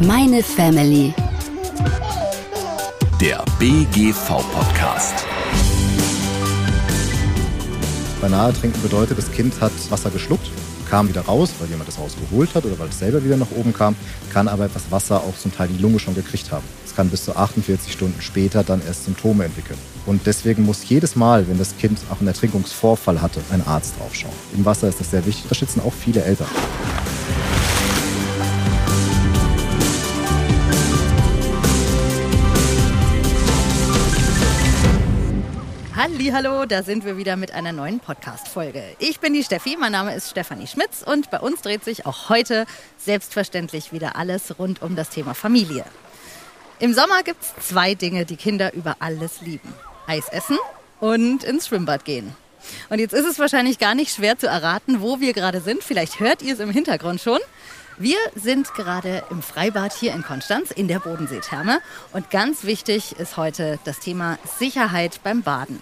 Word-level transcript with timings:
Meine 0.00 0.42
Family. 0.42 1.14
Der 3.20 3.44
BGV-Podcast. 3.60 5.24
Banal 8.20 8.52
trinken 8.52 8.82
bedeutet, 8.82 9.18
das 9.18 9.30
Kind 9.30 9.60
hat 9.60 9.72
Wasser 9.90 10.10
geschluckt, 10.10 10.50
kam 10.90 11.08
wieder 11.08 11.20
raus, 11.22 11.52
weil 11.60 11.68
jemand 11.68 11.88
das 11.88 11.98
rausgeholt 11.98 12.54
hat 12.54 12.64
oder 12.64 12.78
weil 12.78 12.88
es 12.88 12.98
selber 12.98 13.24
wieder 13.24 13.36
nach 13.36 13.52
oben 13.56 13.72
kam, 13.72 13.94
kann 14.32 14.48
aber 14.48 14.64
etwas 14.64 14.90
Wasser 14.90 15.20
auch 15.20 15.36
zum 15.38 15.54
Teil 15.54 15.68
die 15.68 15.80
Lunge 15.80 16.00
schon 16.00 16.14
gekriegt 16.14 16.50
haben. 16.50 16.64
Es 16.84 16.96
kann 16.96 17.08
bis 17.08 17.24
zu 17.24 17.36
48 17.36 17.92
Stunden 17.92 18.20
später 18.20 18.64
dann 18.64 18.82
erst 18.84 19.04
Symptome 19.04 19.44
entwickeln. 19.44 19.78
Und 20.06 20.26
deswegen 20.26 20.64
muss 20.64 20.88
jedes 20.88 21.14
Mal, 21.14 21.48
wenn 21.48 21.58
das 21.58 21.76
Kind 21.76 22.00
auch 22.10 22.18
einen 22.18 22.28
Ertrinkungsvorfall 22.28 23.22
hatte, 23.22 23.40
ein 23.50 23.64
Arzt 23.64 23.94
draufschauen. 23.98 24.34
Im 24.56 24.64
Wasser 24.64 24.88
ist 24.88 24.98
das 24.98 25.12
sehr 25.12 25.24
wichtig. 25.24 25.46
Das 25.48 25.56
schätzen 25.56 25.80
auch 25.80 25.92
viele 25.92 26.24
Eltern. 26.24 26.48
Hallo, 35.96 36.66
da 36.66 36.82
sind 36.82 37.04
wir 37.04 37.16
wieder 37.16 37.36
mit 37.36 37.52
einer 37.52 37.70
neuen 37.70 38.00
Podcast-Folge. 38.00 38.82
Ich 38.98 39.20
bin 39.20 39.32
die 39.32 39.44
Steffi, 39.44 39.76
mein 39.78 39.92
Name 39.92 40.12
ist 40.16 40.28
Stefanie 40.28 40.66
Schmitz 40.66 41.04
und 41.06 41.30
bei 41.30 41.38
uns 41.38 41.62
dreht 41.62 41.84
sich 41.84 42.04
auch 42.04 42.28
heute 42.28 42.66
selbstverständlich 42.98 43.92
wieder 43.92 44.16
alles 44.16 44.58
rund 44.58 44.82
um 44.82 44.96
das 44.96 45.10
Thema 45.10 45.34
Familie. 45.34 45.84
Im 46.80 46.94
Sommer 46.94 47.22
gibt 47.22 47.40
es 47.42 47.68
zwei 47.68 47.94
Dinge, 47.94 48.24
die 48.24 48.34
Kinder 48.34 48.74
über 48.74 48.96
alles 48.98 49.40
lieben. 49.40 49.72
Eis 50.08 50.28
essen 50.30 50.58
und 50.98 51.44
ins 51.44 51.68
Schwimmbad 51.68 52.04
gehen. 52.04 52.34
Und 52.88 52.98
jetzt 52.98 53.14
ist 53.14 53.26
es 53.26 53.38
wahrscheinlich 53.38 53.78
gar 53.78 53.94
nicht 53.94 54.12
schwer 54.12 54.36
zu 54.36 54.48
erraten, 54.48 55.00
wo 55.00 55.20
wir 55.20 55.32
gerade 55.32 55.60
sind. 55.60 55.84
Vielleicht 55.84 56.18
hört 56.18 56.42
ihr 56.42 56.54
es 56.54 56.60
im 56.60 56.70
Hintergrund 56.70 57.20
schon. 57.20 57.38
Wir 57.96 58.16
sind 58.34 58.74
gerade 58.74 59.22
im 59.30 59.40
Freibad 59.40 59.92
hier 59.92 60.12
in 60.14 60.24
Konstanz 60.24 60.72
in 60.72 60.88
der 60.88 60.98
Bodenseetherme. 60.98 61.78
Und 62.12 62.30
ganz 62.30 62.64
wichtig 62.64 63.12
ist 63.20 63.36
heute 63.36 63.78
das 63.84 64.00
Thema 64.00 64.38
Sicherheit 64.58 65.20
beim 65.22 65.42
Baden. 65.42 65.80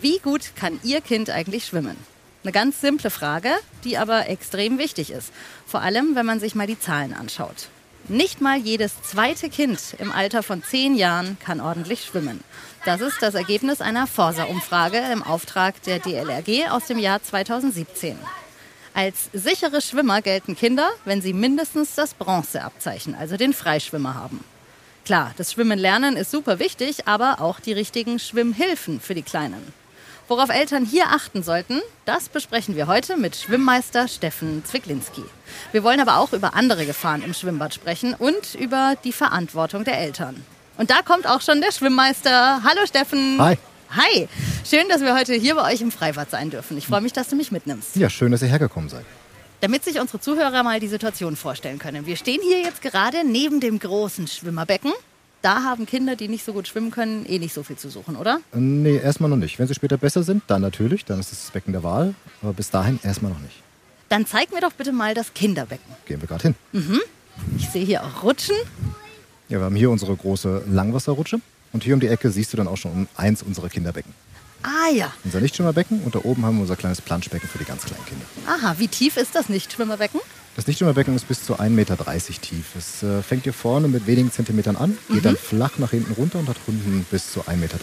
Wie 0.00 0.18
gut 0.18 0.56
kann 0.56 0.80
Ihr 0.82 1.00
Kind 1.00 1.30
eigentlich 1.30 1.66
schwimmen? 1.66 1.96
Eine 2.42 2.52
ganz 2.52 2.80
simple 2.80 3.10
Frage, 3.10 3.50
die 3.84 3.98
aber 3.98 4.28
extrem 4.28 4.78
wichtig 4.78 5.10
ist. 5.10 5.30
Vor 5.66 5.82
allem, 5.82 6.14
wenn 6.14 6.24
man 6.24 6.40
sich 6.40 6.54
mal 6.54 6.66
die 6.66 6.80
Zahlen 6.80 7.12
anschaut. 7.12 7.68
Nicht 8.08 8.40
mal 8.40 8.58
jedes 8.58 9.02
zweite 9.02 9.50
Kind 9.50 9.94
im 9.98 10.10
Alter 10.10 10.42
von 10.42 10.62
zehn 10.62 10.94
Jahren 10.94 11.38
kann 11.44 11.60
ordentlich 11.60 12.02
schwimmen. 12.04 12.42
Das 12.86 13.02
ist 13.02 13.20
das 13.20 13.34
Ergebnis 13.34 13.82
einer 13.82 14.06
Forsa-Umfrage 14.06 14.98
im 15.12 15.22
Auftrag 15.22 15.82
der 15.82 15.98
DLRG 15.98 16.70
aus 16.70 16.86
dem 16.86 16.98
Jahr 16.98 17.22
2017. 17.22 18.18
Als 18.94 19.28
sichere 19.32 19.82
Schwimmer 19.82 20.22
gelten 20.22 20.56
Kinder, 20.56 20.88
wenn 21.04 21.20
sie 21.20 21.34
mindestens 21.34 21.94
das 21.94 22.14
Bronzeabzeichen, 22.14 23.14
also 23.14 23.36
den 23.36 23.52
Freischwimmer 23.52 24.14
haben. 24.14 24.42
Klar, 25.04 25.32
das 25.36 25.52
Schwimmen 25.52 25.78
lernen 25.78 26.16
ist 26.16 26.30
super 26.30 26.58
wichtig, 26.58 27.06
aber 27.08 27.40
auch 27.40 27.60
die 27.60 27.72
richtigen 27.72 28.18
Schwimmhilfen 28.18 29.00
für 29.00 29.14
die 29.14 29.22
Kleinen. 29.22 29.72
Worauf 30.28 30.50
Eltern 30.50 30.84
hier 30.84 31.08
achten 31.08 31.42
sollten, 31.42 31.80
das 32.04 32.28
besprechen 32.28 32.76
wir 32.76 32.86
heute 32.86 33.16
mit 33.16 33.34
Schwimmmeister 33.34 34.06
Steffen 34.06 34.64
Zwicklinski. 34.64 35.24
Wir 35.72 35.82
wollen 35.82 35.98
aber 35.98 36.18
auch 36.18 36.32
über 36.32 36.54
andere 36.54 36.86
Gefahren 36.86 37.24
im 37.24 37.34
Schwimmbad 37.34 37.74
sprechen 37.74 38.14
und 38.14 38.54
über 38.54 38.94
die 39.02 39.12
Verantwortung 39.12 39.82
der 39.82 39.98
Eltern. 39.98 40.44
Und 40.78 40.90
da 40.90 41.02
kommt 41.02 41.26
auch 41.26 41.40
schon 41.40 41.60
der 41.60 41.72
Schwimmmeister. 41.72 42.62
Hallo 42.62 42.86
Steffen. 42.86 43.38
Hi. 43.40 43.58
Hi. 43.90 44.28
Schön, 44.64 44.88
dass 44.88 45.00
wir 45.00 45.16
heute 45.16 45.34
hier 45.34 45.56
bei 45.56 45.72
euch 45.72 45.80
im 45.80 45.90
Freibad 45.90 46.30
sein 46.30 46.50
dürfen. 46.50 46.78
Ich 46.78 46.86
freue 46.86 47.00
mich, 47.00 47.12
dass 47.12 47.28
du 47.28 47.34
mich 47.34 47.50
mitnimmst. 47.50 47.96
Ja, 47.96 48.08
schön, 48.08 48.30
dass 48.30 48.40
ihr 48.40 48.48
hergekommen 48.48 48.88
seid. 48.88 49.04
Damit 49.60 49.84
sich 49.84 50.00
unsere 50.00 50.20
Zuhörer 50.20 50.62
mal 50.62 50.80
die 50.80 50.88
Situation 50.88 51.36
vorstellen 51.36 51.78
können. 51.78 52.06
Wir 52.06 52.16
stehen 52.16 52.40
hier 52.42 52.60
jetzt 52.60 52.82
gerade 52.82 53.24
neben 53.24 53.60
dem 53.60 53.78
großen 53.78 54.26
Schwimmerbecken 54.26 54.92
da 55.42 55.62
haben 55.64 55.86
Kinder, 55.86 56.16
die 56.16 56.28
nicht 56.28 56.44
so 56.44 56.52
gut 56.52 56.68
schwimmen 56.68 56.90
können, 56.90 57.24
eh 57.26 57.38
nicht 57.38 57.54
so 57.54 57.62
viel 57.62 57.76
zu 57.76 57.88
suchen, 57.88 58.16
oder? 58.16 58.40
Nee, 58.52 58.96
erstmal 58.96 59.30
noch 59.30 59.36
nicht. 59.36 59.58
Wenn 59.58 59.66
sie 59.66 59.74
später 59.74 59.96
besser 59.96 60.22
sind, 60.22 60.42
dann 60.48 60.60
natürlich, 60.60 61.04
dann 61.04 61.18
ist 61.18 61.32
es 61.32 61.42
das 61.42 61.50
Becken 61.50 61.72
der 61.72 61.82
Wahl. 61.82 62.14
Aber 62.42 62.52
bis 62.52 62.70
dahin 62.70 63.00
erstmal 63.02 63.32
noch 63.32 63.40
nicht. 63.40 63.56
Dann 64.10 64.26
zeig 64.26 64.52
mir 64.52 64.60
doch 64.60 64.72
bitte 64.72 64.92
mal 64.92 65.14
das 65.14 65.32
Kinderbecken. 65.32 65.94
Gehen 66.04 66.20
wir 66.20 66.28
gerade 66.28 66.42
hin. 66.42 66.54
Mhm. 66.72 67.00
Ich 67.56 67.70
sehe 67.70 67.84
hier 67.84 68.04
auch 68.04 68.22
Rutschen. 68.22 68.56
Ja, 69.48 69.58
wir 69.58 69.64
haben 69.64 69.76
hier 69.76 69.90
unsere 69.90 70.14
große 70.14 70.64
Langwasserrutsche. 70.68 71.40
Und 71.72 71.84
hier 71.84 71.94
um 71.94 72.00
die 72.00 72.08
Ecke 72.08 72.30
siehst 72.30 72.52
du 72.52 72.56
dann 72.56 72.68
auch 72.68 72.76
schon 72.76 73.08
eins 73.16 73.42
unserer 73.42 73.68
Kinderbecken. 73.68 74.12
Ah 74.62 74.90
ja. 74.92 75.12
Unser 75.24 75.40
Nichtschwimmerbecken 75.40 76.02
und 76.02 76.14
da 76.14 76.20
oben 76.22 76.44
haben 76.44 76.56
wir 76.56 76.62
unser 76.62 76.76
kleines 76.76 77.00
Planschbecken 77.00 77.48
für 77.48 77.58
die 77.58 77.64
ganz 77.64 77.84
kleinen 77.84 78.04
Kinder. 78.04 78.24
Aha, 78.46 78.74
wie 78.78 78.88
tief 78.88 79.16
ist 79.16 79.34
das 79.34 79.48
Nichtschwimmerbecken? 79.48 80.20
Das 80.56 80.66
Nichtschwimmerbecken 80.66 81.14
ist 81.14 81.28
bis 81.28 81.44
zu 81.44 81.54
1,30 81.54 81.68
Meter 81.70 81.96
tief. 81.96 82.74
Es 82.76 83.02
äh, 83.02 83.22
fängt 83.22 83.44
hier 83.44 83.52
vorne 83.52 83.88
mit 83.88 84.06
wenigen 84.06 84.30
Zentimetern 84.32 84.76
an, 84.76 84.98
geht 85.08 85.18
mhm. 85.18 85.22
dann 85.22 85.36
flach 85.36 85.78
nach 85.78 85.90
hinten 85.90 86.12
runter 86.12 86.38
und 86.38 86.48
hat 86.48 86.56
unten 86.66 87.06
bis 87.10 87.32
zu 87.32 87.42
1,30 87.42 87.56
Meter. 87.56 87.78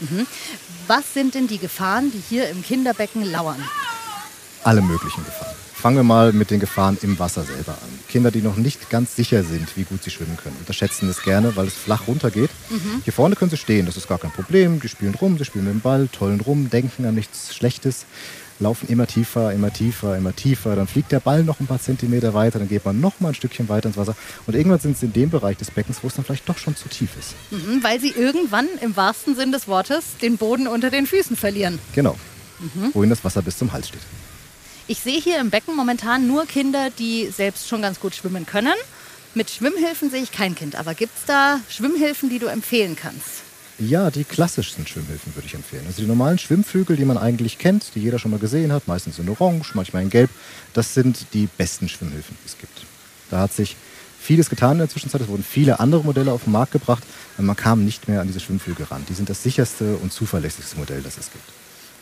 Mhm. 0.00 0.26
Was 0.88 1.14
sind 1.14 1.34
denn 1.34 1.46
die 1.46 1.58
Gefahren, 1.58 2.10
die 2.12 2.22
hier 2.28 2.48
im 2.50 2.62
Kinderbecken 2.62 3.30
lauern? 3.30 3.62
Alle 4.64 4.82
möglichen 4.82 5.24
Gefahren. 5.24 5.54
Fangen 5.82 5.96
wir 5.96 6.04
mal 6.04 6.32
mit 6.32 6.52
den 6.52 6.60
Gefahren 6.60 6.96
im 7.02 7.18
Wasser 7.18 7.42
selber 7.42 7.72
an. 7.72 7.98
Kinder, 8.08 8.30
die 8.30 8.40
noch 8.40 8.54
nicht 8.54 8.88
ganz 8.88 9.16
sicher 9.16 9.42
sind, 9.42 9.76
wie 9.76 9.82
gut 9.82 10.04
sie 10.04 10.10
schwimmen 10.10 10.36
können, 10.36 10.54
unterschätzen 10.60 11.08
es 11.08 11.24
gerne, 11.24 11.56
weil 11.56 11.66
es 11.66 11.74
flach 11.74 12.06
runtergeht. 12.06 12.50
Mhm. 12.70 13.02
Hier 13.02 13.12
vorne 13.12 13.34
können 13.34 13.50
sie 13.50 13.56
stehen, 13.56 13.86
das 13.86 13.96
ist 13.96 14.06
gar 14.06 14.18
kein 14.18 14.30
Problem. 14.30 14.78
Die 14.78 14.86
spielen 14.88 15.16
rum, 15.16 15.38
sie 15.38 15.44
spielen 15.44 15.64
mit 15.64 15.74
dem 15.74 15.80
Ball, 15.80 16.06
tollen 16.06 16.40
rum, 16.40 16.70
denken 16.70 17.04
an 17.04 17.16
nichts 17.16 17.52
Schlechtes 17.52 18.06
laufen 18.60 18.88
immer 18.88 19.08
tiefer, 19.08 19.52
immer 19.52 19.72
tiefer, 19.72 20.16
immer 20.16 20.36
tiefer. 20.36 20.76
Dann 20.76 20.86
fliegt 20.86 21.10
der 21.10 21.18
Ball 21.18 21.42
noch 21.42 21.58
ein 21.58 21.66
paar 21.66 21.80
Zentimeter 21.80 22.32
weiter, 22.32 22.60
dann 22.60 22.68
geht 22.68 22.84
man 22.84 23.00
noch 23.00 23.18
mal 23.18 23.30
ein 23.30 23.34
Stückchen 23.34 23.68
weiter 23.68 23.88
ins 23.88 23.96
Wasser. 23.96 24.14
Und 24.46 24.54
irgendwann 24.54 24.78
sind 24.78 24.96
sie 24.96 25.06
in 25.06 25.12
dem 25.12 25.30
Bereich 25.30 25.56
des 25.56 25.72
Beckens, 25.72 25.98
wo 26.02 26.06
es 26.06 26.14
dann 26.14 26.24
vielleicht 26.24 26.48
doch 26.48 26.58
schon 26.58 26.76
zu 26.76 26.88
tief 26.88 27.10
ist. 27.18 27.34
Mhm, 27.50 27.82
weil 27.82 27.98
sie 27.98 28.10
irgendwann 28.10 28.68
im 28.80 28.96
wahrsten 28.96 29.34
Sinn 29.34 29.50
des 29.50 29.66
Wortes 29.66 30.16
den 30.22 30.36
Boden 30.36 30.68
unter 30.68 30.90
den 30.90 31.08
Füßen 31.08 31.34
verlieren. 31.34 31.80
Genau. 31.92 32.16
Mhm. 32.60 32.90
Wohin 32.92 33.10
das 33.10 33.24
Wasser 33.24 33.42
bis 33.42 33.58
zum 33.58 33.72
Hals 33.72 33.88
steht. 33.88 34.02
Ich 34.88 34.98
sehe 34.98 35.20
hier 35.20 35.38
im 35.38 35.50
Becken 35.50 35.76
momentan 35.76 36.26
nur 36.26 36.44
Kinder, 36.46 36.90
die 36.90 37.28
selbst 37.28 37.68
schon 37.68 37.82
ganz 37.82 38.00
gut 38.00 38.14
schwimmen 38.14 38.46
können. 38.46 38.74
Mit 39.34 39.48
Schwimmhilfen 39.48 40.10
sehe 40.10 40.22
ich 40.22 40.32
kein 40.32 40.54
Kind. 40.56 40.74
Aber 40.74 40.94
gibt 40.94 41.16
es 41.16 41.24
da 41.24 41.60
Schwimmhilfen, 41.68 42.28
die 42.28 42.40
du 42.40 42.46
empfehlen 42.46 42.96
kannst? 42.96 43.42
Ja, 43.78 44.10
die 44.10 44.24
klassischsten 44.24 44.86
Schwimmhilfen 44.86 45.34
würde 45.34 45.46
ich 45.46 45.54
empfehlen. 45.54 45.84
Also 45.86 46.02
die 46.02 46.08
normalen 46.08 46.38
Schwimmflügel, 46.38 46.96
die 46.96 47.04
man 47.04 47.16
eigentlich 47.16 47.58
kennt, 47.58 47.94
die 47.94 48.00
jeder 48.00 48.18
schon 48.18 48.32
mal 48.32 48.40
gesehen 48.40 48.72
hat, 48.72 48.86
meistens 48.88 49.18
in 49.18 49.28
Orange, 49.28 49.72
manchmal 49.74 50.02
in 50.02 50.10
Gelb, 50.10 50.30
das 50.74 50.94
sind 50.94 51.26
die 51.32 51.48
besten 51.56 51.88
Schwimmhilfen, 51.88 52.36
die 52.42 52.48
es 52.48 52.58
gibt. 52.58 52.84
Da 53.30 53.38
hat 53.38 53.52
sich 53.52 53.76
vieles 54.20 54.50
getan 54.50 54.72
in 54.72 54.78
der 54.78 54.88
Zwischenzeit. 54.88 55.20
Es 55.20 55.28
wurden 55.28 55.44
viele 55.44 55.80
andere 55.80 56.04
Modelle 56.04 56.32
auf 56.32 56.44
den 56.44 56.52
Markt 56.52 56.72
gebracht, 56.72 57.04
und 57.38 57.46
man 57.46 57.56
kam 57.56 57.84
nicht 57.84 58.08
mehr 58.08 58.20
an 58.20 58.26
diese 58.26 58.40
Schwimmflügel 58.40 58.86
ran. 58.86 59.04
Die 59.08 59.14
sind 59.14 59.30
das 59.30 59.42
sicherste 59.42 59.96
und 59.96 60.12
zuverlässigste 60.12 60.76
Modell, 60.76 61.02
das 61.02 61.18
es 61.18 61.30
gibt. 61.32 61.44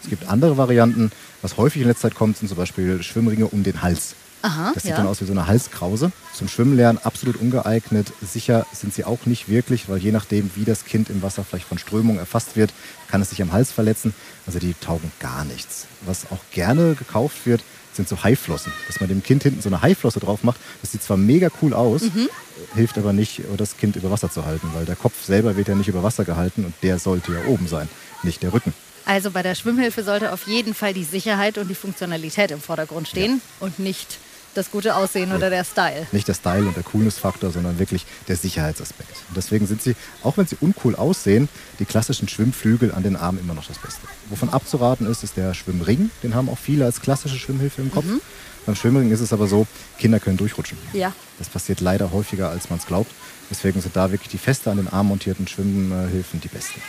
Es 0.03 0.09
gibt 0.09 0.29
andere 0.29 0.57
Varianten. 0.57 1.13
Was 1.43 1.57
häufig 1.57 1.83
in 1.83 1.89
letzter 1.89 2.09
Zeit 2.09 2.17
kommt, 2.17 2.37
sind 2.37 2.49
zum 2.49 2.57
Beispiel 2.57 3.03
Schwimmringe 3.03 3.47
um 3.47 3.63
den 3.63 3.83
Hals. 3.83 4.15
Aha, 4.43 4.73
das 4.73 4.85
sieht 4.85 4.93
ja. 4.93 4.97
dann 4.97 5.07
aus 5.07 5.21
wie 5.21 5.27
so 5.27 5.33
eine 5.33 5.47
Halskrause. 5.47 6.13
Zum 6.35 6.49
Schwimmenlernen 6.49 7.03
absolut 7.05 7.37
ungeeignet. 7.37 8.13
Sicher 8.23 8.67
sind 8.73 8.95
sie 8.95 9.05
auch 9.05 9.27
nicht 9.27 9.49
wirklich, 9.49 9.89
weil 9.89 9.99
je 9.99 10.13
nachdem, 10.13 10.51
wie 10.55 10.65
das 10.65 10.85
Kind 10.87 11.11
im 11.11 11.23
Wasser 11.23 11.45
vielleicht 11.45 11.67
von 11.67 11.79
Strömung 11.79 12.19
erfasst 12.19 12.57
wird, 12.57 12.73
kann 13.09 13.21
es 13.21 13.31
sich 13.31 13.43
am 13.43 13.53
Hals 13.53 13.71
verletzen. 13.71 14.15
Also 14.47 14.59
die 14.59 14.75
taugen 14.81 15.13
gar 15.21 15.45
nichts. 15.45 15.87
Was 16.07 16.31
auch 16.31 16.41
gerne 16.53 16.95
gekauft 16.95 17.45
wird, 17.45 17.63
sind 17.93 18.09
so 18.09 18.23
Haiflossen. 18.23 18.73
Dass 18.87 19.01
man 19.01 19.11
dem 19.11 19.23
Kind 19.23 19.43
hinten 19.43 19.61
so 19.61 19.69
eine 19.69 19.83
Haiflosse 19.83 20.21
drauf 20.21 20.43
macht. 20.43 20.61
Das 20.81 20.93
sieht 20.93 21.03
zwar 21.03 21.19
mega 21.19 21.49
cool 21.61 21.75
aus, 21.75 22.03
mhm. 22.03 22.29
hilft 22.75 22.97
aber 22.97 23.13
nicht, 23.13 23.43
das 23.59 23.77
Kind 23.77 23.97
über 23.97 24.11
Wasser 24.11 24.31
zu 24.31 24.47
halten, 24.47 24.71
weil 24.75 24.87
der 24.87 24.97
Kopf 24.97 25.23
selber 25.23 25.57
wird 25.57 25.69
ja 25.69 25.75
nicht 25.75 25.89
über 25.89 26.03
Wasser 26.03 26.25
gehalten 26.25 26.65
und 26.65 26.75
der 26.83 26.99
sollte 26.99 27.33
ja 27.33 27.45
oben 27.47 27.69
sein, 27.69 27.89
nicht 28.23 28.43
der 28.43 28.55
Rücken. 28.55 28.73
Also 29.05 29.31
bei 29.31 29.43
der 29.43 29.55
Schwimmhilfe 29.55 30.05
sollte 30.05 30.33
auf 30.33 30.47
jeden 30.47 30.75
Fall 30.75 30.95
die 30.95 31.05
Sicherheit 31.05 31.59
und 31.59 31.69
die 31.69 31.75
Funktionalität 31.75 32.51
im 32.51 32.61
Vordergrund 32.61 33.09
stehen 33.09 33.41
ja. 33.61 33.67
und 33.67 33.79
nicht 33.79 34.19
das 34.55 34.71
gute 34.71 34.97
Aussehen 34.97 35.33
oder 35.33 35.51
der 35.51 35.65
Style. 35.65 36.07
Nicht 36.13 36.27
der 36.27 36.35
Style 36.35 36.67
und 36.67 36.77
der 36.77 36.83
Coolness-Faktor, 36.83 37.53
sondern 37.53 37.79
wirklich 37.79 38.05
der 38.29 38.37
Sicherheitsaspekt. 38.37 39.17
Und 39.29 39.37
deswegen 39.37 39.67
sind 39.67 39.81
sie, 39.83 39.95
auch 40.23 40.37
wenn 40.37 40.47
sie 40.47 40.57
uncool 40.61 40.97
aussehen, 40.97 41.49
die 41.79 41.85
klassischen 41.85 42.29
Schwimmflügel 42.29 42.93
an 42.93 43.03
den 43.03 43.17
Armen 43.17 43.39
immer 43.39 43.55
noch 43.55 43.67
das 43.67 43.79
Beste. 43.79 44.01
Wovon 44.29 44.49
abzuraten 44.49 45.07
ist, 45.07 45.23
ist 45.23 45.37
der 45.37 45.55
Schwimmring. 45.55 46.11
Den 46.23 46.35
haben 46.35 46.49
auch 46.49 46.59
viele 46.59 46.85
als 46.85 47.01
klassische 47.01 47.39
Schwimmhilfe 47.39 47.83
im 47.83 47.93
Kopf. 47.93 48.07
Mhm. 48.07 48.21
Beim 48.67 48.75
Schwimmring 48.75 49.11
ist 49.11 49.21
es 49.21 49.33
aber 49.33 49.47
so, 49.47 49.67
Kinder 49.99 50.21
können 50.21 50.37
durchrutschen. 50.37 50.79
Ja. 50.93 51.13
Das 51.39 51.49
passiert 51.49 51.81
leider 51.81 52.13
häufiger, 52.13 52.51
als 52.51 52.71
man 52.71 52.79
es 52.79 52.87
glaubt. 52.87 53.11
Deswegen 53.51 53.81
sind 53.81 53.97
da 53.97 54.11
wirklich 54.11 54.29
die 54.29 54.39
feste 54.39 54.71
an 54.71 54.77
den 54.77 54.89
Armen 54.89 55.09
montierten 55.09 55.49
Schwimmhilfen 55.49 56.41
die 56.41 56.49
besten. 56.49 56.81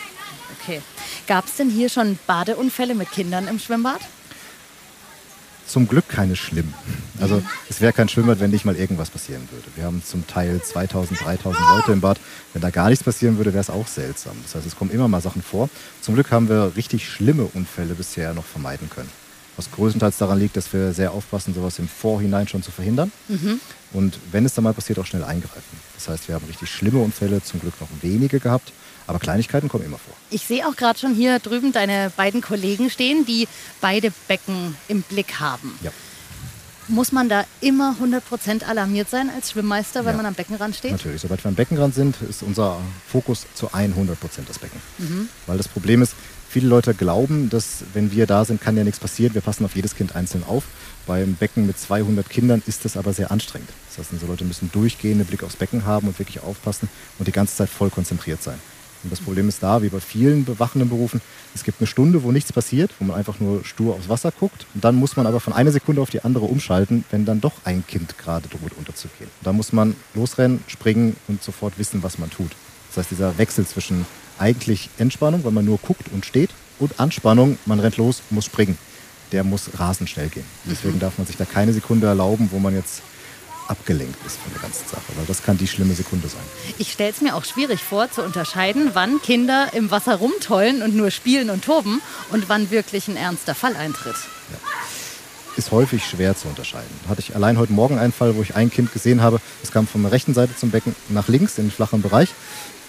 Okay. 0.61 0.81
Gab 1.27 1.45
es 1.45 1.55
denn 1.55 1.69
hier 1.69 1.89
schon 1.89 2.19
Badeunfälle 2.27 2.95
mit 2.95 3.11
Kindern 3.11 3.47
im 3.47 3.59
Schwimmbad? 3.59 4.01
zum 5.71 5.87
Glück 5.87 6.09
keine 6.09 6.35
schlimm. 6.35 6.73
Also 7.19 7.41
es 7.69 7.79
wäre 7.79 7.93
kein 7.93 8.09
Schwimmbad, 8.09 8.39
wenn 8.39 8.51
nicht 8.51 8.65
mal 8.65 8.75
irgendwas 8.75 9.09
passieren 9.09 9.47
würde. 9.51 9.67
Wir 9.75 9.85
haben 9.85 10.03
zum 10.03 10.27
Teil 10.27 10.61
2000, 10.61 11.21
3000 11.21 11.65
Leute 11.69 11.91
im 11.93 12.01
Bad. 12.01 12.19
Wenn 12.53 12.61
da 12.61 12.69
gar 12.69 12.89
nichts 12.89 13.03
passieren 13.03 13.37
würde, 13.37 13.53
wäre 13.53 13.61
es 13.61 13.69
auch 13.69 13.87
seltsam. 13.87 14.35
Das 14.43 14.55
heißt, 14.55 14.67
es 14.67 14.75
kommen 14.75 14.91
immer 14.91 15.07
mal 15.07 15.21
Sachen 15.21 15.41
vor. 15.41 15.69
Zum 16.01 16.15
Glück 16.15 16.29
haben 16.31 16.49
wir 16.49 16.73
richtig 16.75 17.07
schlimme 17.07 17.47
Unfälle 17.53 17.93
bisher 17.93 18.33
noch 18.33 18.43
vermeiden 18.43 18.89
können. 18.89 19.09
Was 19.55 19.71
größtenteils 19.71 20.17
daran 20.17 20.39
liegt, 20.39 20.57
dass 20.57 20.71
wir 20.73 20.93
sehr 20.93 21.11
aufpassen, 21.11 21.53
sowas 21.53 21.79
im 21.79 21.87
Vorhinein 21.87 22.47
schon 22.47 22.63
zu 22.63 22.71
verhindern. 22.71 23.11
Und 23.93 24.19
wenn 24.31 24.45
es 24.45 24.53
dann 24.53 24.63
mal 24.63 24.73
passiert, 24.73 24.99
auch 24.99 25.05
schnell 25.05 25.23
eingreifen. 25.23 25.79
Das 25.95 26.09
heißt, 26.09 26.27
wir 26.27 26.35
haben 26.35 26.45
richtig 26.47 26.69
schlimme 26.69 26.99
Unfälle, 26.99 27.41
zum 27.43 27.61
Glück 27.61 27.79
noch 27.79 27.89
wenige 28.01 28.39
gehabt. 28.39 28.73
Aber 29.11 29.19
Kleinigkeiten 29.19 29.67
kommen 29.67 29.83
immer 29.83 29.97
vor. 29.97 30.13
Ich 30.29 30.43
sehe 30.43 30.65
auch 30.65 30.77
gerade 30.77 30.97
schon 30.97 31.13
hier 31.13 31.39
drüben 31.39 31.73
deine 31.73 32.13
beiden 32.15 32.39
Kollegen 32.39 32.89
stehen, 32.89 33.25
die 33.25 33.45
beide 33.81 34.09
Becken 34.29 34.77
im 34.87 35.01
Blick 35.01 35.41
haben. 35.41 35.77
Ja. 35.83 35.91
Muss 36.87 37.11
man 37.11 37.27
da 37.27 37.43
immer 37.59 37.97
100% 38.01 38.63
alarmiert 38.63 39.09
sein 39.09 39.29
als 39.35 39.51
Schwimmmeister, 39.51 40.05
wenn 40.05 40.11
Ja. 40.13 40.17
man 40.17 40.27
am 40.27 40.33
Beckenrand 40.33 40.77
steht? 40.77 40.91
Natürlich, 40.91 41.19
sobald 41.21 41.43
wir 41.43 41.49
am 41.49 41.55
Beckenrand 41.55 41.93
sind, 41.93 42.21
ist 42.21 42.41
unser 42.41 42.77
Fokus 43.05 43.45
zu 43.53 43.73
100 43.73 44.17
Prozent 44.17 44.47
das 44.47 44.59
Becken. 44.59 44.79
Weil 45.45 45.57
das 45.57 45.67
Problem 45.67 46.01
ist, 46.01 46.13
viele 46.49 46.69
Leute 46.69 46.93
glauben, 46.93 47.49
dass 47.49 47.83
wenn 47.93 48.13
wir 48.13 48.27
da 48.27 48.45
sind, 48.45 48.61
kann 48.61 48.77
ja 48.77 48.85
nichts 48.85 48.99
passieren. 49.01 49.33
Wir 49.33 49.41
passen 49.41 49.65
auf 49.65 49.75
jedes 49.75 49.93
Kind 49.95 50.15
einzeln 50.15 50.45
auf. 50.45 50.63
Beim 51.05 51.35
Becken 51.35 51.67
mit 51.67 51.77
200 51.77 52.29
Kindern 52.29 52.63
ist 52.65 52.85
das 52.85 52.95
aber 52.95 53.11
sehr 53.11 53.29
anstrengend. 53.29 53.69
Das 53.89 53.97
heißt, 53.97 54.13
unsere 54.13 54.31
Leute 54.31 54.45
müssen 54.45 54.71
durchgehende 54.71 55.25
Blick 55.25 55.43
aufs 55.43 55.57
Becken 55.57 55.85
haben 55.85 56.07
und 56.07 56.17
wirklich 56.17 56.41
aufpassen 56.41 56.87
und 57.19 57.27
die 57.27 57.33
ganze 57.33 57.57
Zeit 57.57 57.69
voll 57.69 57.89
konzentriert 57.89 58.41
sein. 58.41 58.59
Und 59.03 59.11
das 59.11 59.19
Problem 59.19 59.49
ist 59.49 59.63
da, 59.63 59.81
wie 59.81 59.89
bei 59.89 59.99
vielen 59.99 60.45
bewachenden 60.45 60.89
Berufen, 60.89 61.21
es 61.55 61.63
gibt 61.63 61.79
eine 61.79 61.87
Stunde, 61.87 62.23
wo 62.23 62.31
nichts 62.31 62.53
passiert, 62.53 62.91
wo 62.99 63.05
man 63.05 63.17
einfach 63.17 63.39
nur 63.39 63.63
stur 63.65 63.95
aufs 63.95 64.09
Wasser 64.09 64.31
guckt. 64.31 64.65
Und 64.73 64.83
dann 64.83 64.95
muss 64.95 65.15
man 65.15 65.25
aber 65.25 65.39
von 65.39 65.53
einer 65.53 65.71
Sekunde 65.71 66.01
auf 66.01 66.09
die 66.09 66.23
andere 66.23 66.45
umschalten, 66.45 67.03
wenn 67.11 67.25
dann 67.25 67.41
doch 67.41 67.53
ein 67.63 67.85
Kind 67.87 68.17
gerade 68.17 68.47
droht 68.47 68.73
unterzugehen. 68.77 69.29
Da 69.41 69.53
muss 69.53 69.73
man 69.73 69.95
losrennen, 70.13 70.63
springen 70.67 71.15
und 71.27 71.43
sofort 71.43 71.77
wissen, 71.79 72.03
was 72.03 72.19
man 72.19 72.29
tut. 72.29 72.51
Das 72.89 72.97
heißt, 72.97 73.11
dieser 73.11 73.37
Wechsel 73.37 73.65
zwischen 73.65 74.05
eigentlich 74.37 74.89
Entspannung, 74.97 75.43
weil 75.43 75.51
man 75.51 75.65
nur 75.65 75.77
guckt 75.77 76.07
und 76.11 76.25
steht, 76.25 76.49
und 76.79 76.99
Anspannung, 76.99 77.57
man 77.65 77.79
rennt 77.79 77.97
los, 77.97 78.23
muss 78.31 78.45
springen, 78.45 78.77
der 79.31 79.43
muss 79.43 79.69
rasend 79.77 80.09
schnell 80.09 80.29
gehen. 80.29 80.45
Deswegen 80.65 80.99
darf 80.99 81.17
man 81.17 81.27
sich 81.27 81.37
da 81.37 81.45
keine 81.45 81.73
Sekunde 81.73 82.07
erlauben, 82.07 82.49
wo 82.51 82.59
man 82.59 82.73
jetzt 82.73 83.01
abgelenkt 83.71 84.17
ist 84.25 84.37
von 84.37 84.51
der 84.53 84.61
ganzen 84.61 84.87
Sache, 84.87 85.01
weil 85.15 85.25
das 85.25 85.41
kann 85.41 85.57
die 85.57 85.67
schlimme 85.67 85.95
Sekunde 85.95 86.27
sein. 86.27 86.41
Ich 86.77 86.91
stelle 86.91 87.11
es 87.11 87.21
mir 87.21 87.35
auch 87.35 87.45
schwierig 87.45 87.81
vor, 87.81 88.11
zu 88.11 88.21
unterscheiden, 88.21 88.91
wann 88.93 89.21
Kinder 89.21 89.69
im 89.73 89.89
Wasser 89.89 90.15
rumtollen 90.15 90.83
und 90.83 90.95
nur 90.95 91.09
spielen 91.09 91.49
und 91.49 91.63
toben 91.63 92.01
und 92.31 92.49
wann 92.49 92.69
wirklich 92.69 93.07
ein 93.07 93.15
ernster 93.15 93.55
Fall 93.55 93.75
eintritt. 93.75 94.15
ist 95.57 95.71
häufig 95.71 96.05
schwer 96.05 96.35
zu 96.35 96.47
unterscheiden. 96.47 96.89
Hatte 97.07 97.21
ich 97.21 97.35
allein 97.35 97.57
heute 97.57 97.73
Morgen 97.73 97.97
einen 97.97 98.13
Fall, 98.13 98.35
wo 98.35 98.41
ich 98.41 98.55
ein 98.55 98.69
Kind 98.69 98.91
gesehen 98.93 99.21
habe. 99.21 99.39
Es 99.63 99.71
kam 99.71 99.87
von 99.87 100.01
der 100.03 100.11
rechten 100.11 100.33
Seite 100.33 100.55
zum 100.55 100.71
Becken 100.71 100.95
nach 101.09 101.27
links 101.27 101.57
in 101.57 101.65
den 101.65 101.71
flachen 101.71 102.01
Bereich. 102.01 102.29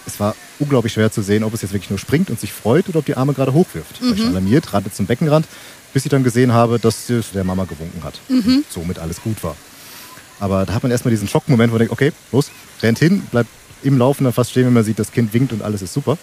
Es 0.06 0.18
war 0.18 0.34
unglaublich 0.58 0.92
schwer 0.92 1.12
zu 1.12 1.22
sehen, 1.22 1.44
ob 1.44 1.54
es 1.54 1.62
jetzt 1.62 1.72
wirklich 1.72 1.90
nur 1.90 1.98
springt 1.98 2.28
und 2.30 2.40
sich 2.40 2.52
freut 2.52 2.88
oder 2.88 2.98
ob 3.00 3.06
die 3.06 3.16
Arme 3.16 3.34
gerade 3.34 3.52
hochwirft. 3.52 4.00
Ich 4.00 4.10
war 4.10 4.16
schon 4.16 4.28
alarmiert, 4.28 4.72
rannte 4.72 4.92
zum 4.92 5.06
Beckenrand, 5.06 5.46
bis 5.92 6.04
ich 6.04 6.10
dann 6.10 6.24
gesehen 6.24 6.52
habe, 6.52 6.78
dass 6.80 7.06
der 7.06 7.44
Mama 7.44 7.64
gewunken 7.64 8.02
hat. 8.02 8.18
Und 8.28 8.64
somit 8.68 8.98
alles 8.98 9.20
gut 9.22 9.42
war. 9.44 9.56
Aber 10.42 10.66
da 10.66 10.74
hat 10.74 10.82
man 10.82 10.90
erstmal 10.90 11.12
diesen 11.12 11.28
Schockmoment, 11.28 11.70
wo 11.70 11.74
man 11.74 11.78
denkt, 11.78 11.92
okay, 11.92 12.12
los, 12.32 12.50
rennt 12.82 12.98
hin, 12.98 13.20
bleibt 13.30 13.48
im 13.84 13.96
Laufen, 13.96 14.24
dann 14.24 14.32
fast 14.32 14.50
stehen, 14.50 14.66
wenn 14.66 14.72
man 14.72 14.82
sieht, 14.82 14.98
das 14.98 15.12
Kind 15.12 15.32
winkt 15.32 15.52
und 15.52 15.62
alles 15.62 15.82
ist 15.82 15.94
super. 15.94 16.18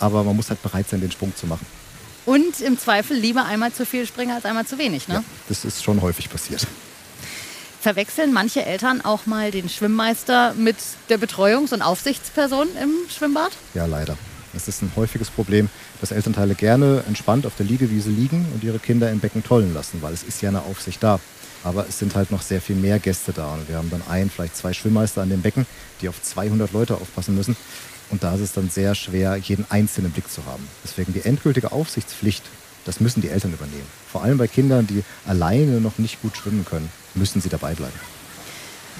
Aber 0.00 0.24
man 0.24 0.34
muss 0.34 0.48
halt 0.48 0.62
bereit 0.62 0.88
sein, 0.88 1.02
den 1.02 1.10
Sprung 1.10 1.36
zu 1.36 1.46
machen. 1.46 1.66
Und 2.24 2.62
im 2.62 2.78
Zweifel 2.78 3.18
lieber 3.18 3.44
einmal 3.44 3.70
zu 3.70 3.84
viel 3.84 4.06
springen 4.06 4.30
als 4.30 4.46
einmal 4.46 4.64
zu 4.64 4.78
wenig. 4.78 5.06
Ne? 5.08 5.16
Ja, 5.16 5.24
das 5.50 5.66
ist 5.66 5.84
schon 5.84 6.00
häufig 6.00 6.30
passiert. 6.30 6.66
Verwechseln 7.82 8.32
manche 8.32 8.64
Eltern 8.64 9.02
auch 9.02 9.26
mal 9.26 9.50
den 9.50 9.68
Schwimmmeister 9.68 10.54
mit 10.54 10.76
der 11.10 11.18
Betreuungs- 11.18 11.74
und 11.74 11.82
Aufsichtsperson 11.82 12.68
im 12.82 12.90
Schwimmbad? 13.10 13.52
Ja, 13.74 13.84
leider. 13.84 14.16
Es 14.54 14.66
ist 14.66 14.80
ein 14.80 14.90
häufiges 14.96 15.28
Problem, 15.28 15.68
dass 16.00 16.10
Elternteile 16.10 16.54
gerne 16.54 17.04
entspannt 17.06 17.44
auf 17.44 17.54
der 17.56 17.66
Liegewiese 17.66 18.08
liegen 18.08 18.46
und 18.54 18.64
ihre 18.64 18.78
Kinder 18.78 19.10
im 19.10 19.20
Becken 19.20 19.44
tollen 19.44 19.74
lassen, 19.74 20.00
weil 20.00 20.14
es 20.14 20.22
ist 20.22 20.40
ja 20.40 20.48
eine 20.48 20.62
Aufsicht 20.62 21.02
da. 21.02 21.20
Aber 21.64 21.86
es 21.88 21.98
sind 21.98 22.14
halt 22.14 22.30
noch 22.30 22.42
sehr 22.42 22.60
viel 22.60 22.76
mehr 22.76 22.98
Gäste 22.98 23.32
da 23.32 23.54
und 23.54 23.68
wir 23.68 23.76
haben 23.76 23.90
dann 23.90 24.02
ein, 24.08 24.30
vielleicht 24.30 24.56
zwei 24.56 24.72
Schwimmmeister 24.72 25.22
an 25.22 25.30
dem 25.30 25.42
Becken, 25.42 25.66
die 26.00 26.08
auf 26.08 26.22
200 26.22 26.72
Leute 26.72 26.94
aufpassen 26.94 27.34
müssen. 27.34 27.56
Und 28.10 28.22
da 28.22 28.34
ist 28.34 28.40
es 28.40 28.52
dann 28.52 28.70
sehr 28.70 28.94
schwer, 28.94 29.36
jeden 29.36 29.66
einzelnen 29.68 30.12
Blick 30.12 30.30
zu 30.30 30.46
haben. 30.46 30.66
Deswegen 30.84 31.12
die 31.12 31.24
endgültige 31.24 31.72
Aufsichtspflicht, 31.72 32.44
das 32.84 33.00
müssen 33.00 33.20
die 33.20 33.28
Eltern 33.28 33.52
übernehmen. 33.52 33.86
Vor 34.10 34.22
allem 34.22 34.38
bei 34.38 34.48
Kindern, 34.48 34.86
die 34.86 35.04
alleine 35.26 35.80
noch 35.80 35.98
nicht 35.98 36.22
gut 36.22 36.36
schwimmen 36.36 36.64
können, 36.64 36.90
müssen 37.14 37.40
sie 37.40 37.48
dabei 37.50 37.74
bleiben. 37.74 37.98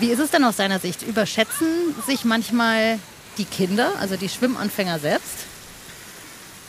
Wie 0.00 0.10
ist 0.10 0.18
es 0.18 0.30
denn 0.30 0.44
aus 0.44 0.56
deiner 0.56 0.78
Sicht? 0.78 1.02
Überschätzen 1.02 1.94
sich 2.06 2.24
manchmal 2.24 2.98
die 3.38 3.44
Kinder, 3.44 3.92
also 3.98 4.16
die 4.16 4.28
Schwimmanfänger 4.28 4.98
selbst? 4.98 5.46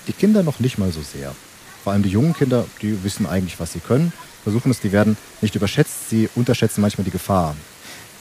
Die 0.08 0.14
Kinder 0.14 0.44
noch 0.44 0.60
nicht 0.60 0.78
mal 0.78 0.92
so 0.92 1.02
sehr. 1.02 1.36
Vor 1.84 1.94
allem 1.94 2.04
die 2.04 2.10
jungen 2.10 2.34
Kinder, 2.34 2.66
die 2.82 3.04
wissen 3.04 3.26
eigentlich, 3.26 3.60
was 3.60 3.74
sie 3.74 3.80
können, 3.80 4.12
versuchen 4.44 4.72
es, 4.72 4.80
die 4.80 4.92
werden 4.92 5.18
nicht 5.42 5.56
überschätzt, 5.56 6.10
sie 6.10 6.30
unterschätzen 6.36 6.82
manchmal 6.82 7.06
die 7.06 7.12
Gefahr. 7.12 7.56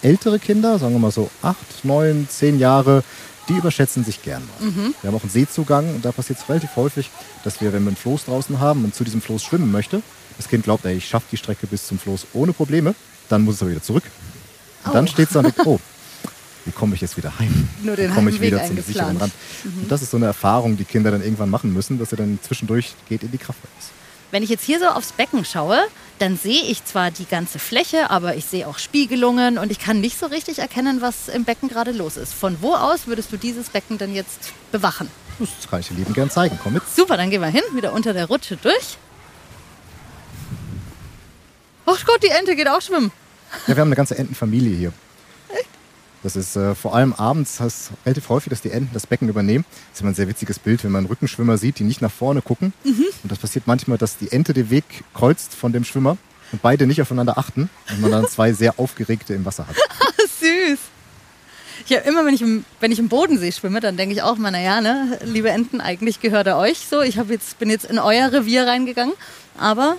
Ältere 0.03 0.39
Kinder, 0.39 0.79
sagen 0.79 0.95
wir 0.95 1.01
mal 1.01 1.11
so 1.11 1.31
acht, 1.43 1.85
neun, 1.85 2.29
zehn 2.31 2.59
Jahre, 2.59 3.03
die 3.49 3.55
überschätzen 3.55 4.05
sich 4.05 4.23
gern 4.23 4.43
mal. 4.61 4.93
Wir 5.01 5.09
haben 5.09 5.17
auch 5.17 5.23
einen 5.23 5.31
Seezugang 5.31 5.95
und 5.95 6.05
da 6.05 6.13
passiert 6.13 6.39
es 6.39 6.49
relativ 6.49 6.77
häufig, 6.77 7.11
dass 7.45 7.61
wir, 7.61 7.73
wenn 7.73 7.83
wir 7.83 7.89
einen 7.89 7.97
Floß 7.97 8.27
draußen 8.27 8.61
haben 8.61 8.85
und 8.85 8.95
zu 8.95 9.05
diesem 9.05 9.21
Floß 9.23 9.43
schwimmen 9.43 9.73
möchte, 9.73 10.03
das 10.37 10.49
Kind 10.49 10.65
glaubt, 10.65 10.85
ey, 10.85 10.97
ich 10.97 11.09
schaffe 11.09 11.27
die 11.33 11.37
Strecke 11.37 11.67
bis 11.67 11.87
zum 11.87 11.99
Floß 11.99 12.27
ohne 12.35 12.53
Probleme, 12.53 12.95
dann 13.29 13.43
muss 13.43 13.57
es 13.57 13.63
aber 13.63 13.73
wieder 13.73 13.83
zurück. 13.83 14.05
Und 14.85 14.95
dann 14.95 15.05
Oh. 15.05 15.09
steht 15.09 15.27
es 15.29 15.33
da 15.33 15.41
und 15.41 15.47
denkt, 15.47 15.61
oh, 15.67 15.81
wie 16.69 16.73
komme 16.73 16.95
ich 16.95 17.01
jetzt 17.01 17.17
wieder 17.17 17.39
heim? 17.39 17.67
Nur 17.83 17.97
den 17.97 18.11
wie 18.11 18.15
komme 18.15 18.31
ich 18.31 18.41
wieder 18.43 18.65
zum 18.65 18.77
sicheren. 18.77 19.17
Rand? 19.17 19.33
Und 19.65 19.91
das 19.91 20.03
ist 20.03 20.11
so 20.11 20.19
eine 20.19 20.27
Erfahrung, 20.27 20.77
die 20.77 20.85
Kinder 20.85 21.11
dann 21.11 21.23
irgendwann 21.23 21.49
machen 21.49 21.73
müssen, 21.73 21.99
dass 21.99 22.11
sie 22.11 22.17
dann 22.17 22.39
zwischendurch 22.43 22.95
geht 23.09 23.23
in 23.23 23.31
die 23.31 23.39
Kraft. 23.39 23.59
Wenn 24.31 24.43
ich 24.43 24.51
jetzt 24.51 24.65
hier 24.65 24.79
so 24.79 24.85
aufs 24.85 25.13
Becken 25.13 25.47
schaue, 25.47 25.79
dann 26.19 26.37
sehe 26.37 26.61
ich 26.61 26.85
zwar 26.85 27.11
die 27.11 27.25
ganze 27.25 27.59
Fläche, 27.59 28.11
aber 28.11 28.37
ich 28.37 28.45
sehe 28.45 28.69
auch 28.69 28.79
Spiegelungen 28.79 29.57
und 29.57 29.71
ich 29.71 29.79
kann 29.79 30.03
nicht 30.03 30.19
so 30.19 30.27
richtig 30.27 30.59
erkennen, 30.59 31.01
was 31.01 31.29
im 31.29 31.45
Becken 31.45 31.71
gerade 31.71 31.93
los 31.93 32.19
ist. 32.19 32.35
Von 32.35 32.59
wo 32.61 32.75
aus 32.75 33.07
würdest 33.07 33.33
du 33.33 33.39
dieses 33.39 33.71
Becken 33.71 33.97
denn 33.97 34.15
jetzt 34.15 34.53
bewachen? 34.71 35.11
Das 35.39 35.71
kann 35.71 35.81
ich 35.81 35.89
dir 35.89 35.95
lieben 35.95 36.13
gern 36.13 36.29
zeigen. 36.29 36.59
Komm 36.63 36.75
mit. 36.75 36.83
Super, 36.95 37.17
dann 37.17 37.31
gehen 37.31 37.41
wir 37.41 37.49
hin, 37.49 37.63
wieder 37.73 37.95
unter 37.95 38.13
der 38.13 38.27
Rutsche 38.27 38.59
durch. 38.59 38.99
Ach 41.87 42.05
Gott, 42.05 42.23
die 42.23 42.29
Ente 42.29 42.55
geht 42.55 42.69
auch 42.69 42.83
schwimmen. 42.83 43.11
Ja, 43.67 43.75
wir 43.75 43.81
haben 43.81 43.89
eine 43.89 43.97
ganze 43.97 44.19
Entenfamilie 44.19 44.77
hier. 44.77 44.93
Das 46.29 46.37
ist 46.37 46.57
äh, 46.57 46.75
vor 46.75 46.95
allem 46.95 47.15
abends 47.15 47.59
hast 47.59 47.91
relativ 48.05 48.29
häufig, 48.29 48.51
dass 48.51 48.61
die 48.61 48.71
Enten 48.71 48.91
das 48.93 49.07
Becken 49.07 49.31
übernehmen. 49.31 49.65
Das 49.71 49.95
ist 49.97 50.01
immer 50.03 50.11
ein 50.11 50.15
sehr 50.15 50.29
witziges 50.29 50.59
Bild, 50.59 50.85
wenn 50.85 50.93
man 50.93 51.07
Rückenschwimmer 51.07 51.57
sieht, 51.57 51.79
die 51.79 51.85
nicht 51.85 52.03
nach 52.03 52.11
vorne 52.11 52.43
gucken. 52.43 52.75
Und 53.23 53.33
das 53.33 53.39
passiert 53.39 53.67
manchmal, 53.67 53.97
dass 53.97 54.19
die 54.19 54.31
Ente 54.31 54.53
den 54.53 54.69
Weg 54.69 54.85
kreuzt 55.15 55.55
von 55.55 55.73
dem 55.73 55.85
Schwimmer 55.85 56.19
und 56.53 56.61
beide 56.61 56.87
nicht 56.87 57.01
aufeinander 57.01 57.39
achten 57.39 57.71
und 57.89 58.03
man 58.03 58.11
dann 58.11 58.27
zwei 58.29 58.53
sehr 58.53 58.79
aufgeregte 58.79 59.33
im 59.33 59.47
Wasser 59.47 59.67
hat. 59.67 59.77
Süß. 60.39 60.79
Ich 61.87 61.97
habe 61.97 62.07
immer, 62.07 62.27
wenn 62.27 62.35
ich, 62.35 62.43
im, 62.43 62.67
wenn 62.81 62.93
ich 62.93 62.99
im 62.99 63.09
Bodensee 63.09 63.51
schwimme, 63.51 63.81
dann 63.81 63.97
denke 63.97 64.15
ich 64.15 64.21
auch 64.21 64.37
mal, 64.37 64.51
naja, 64.51 64.83
ne, 64.83 65.19
liebe 65.25 65.49
Enten, 65.49 65.81
eigentlich 65.81 66.21
gehört 66.21 66.47
er 66.47 66.59
euch 66.59 66.81
so. 66.91 67.01
Ich 67.01 67.17
hab 67.17 67.31
jetzt, 67.31 67.59
bin 67.59 67.71
jetzt 67.71 67.87
in 67.87 67.99
euer 67.99 68.31
Revier 68.31 68.67
reingegangen, 68.67 69.15
aber 69.57 69.97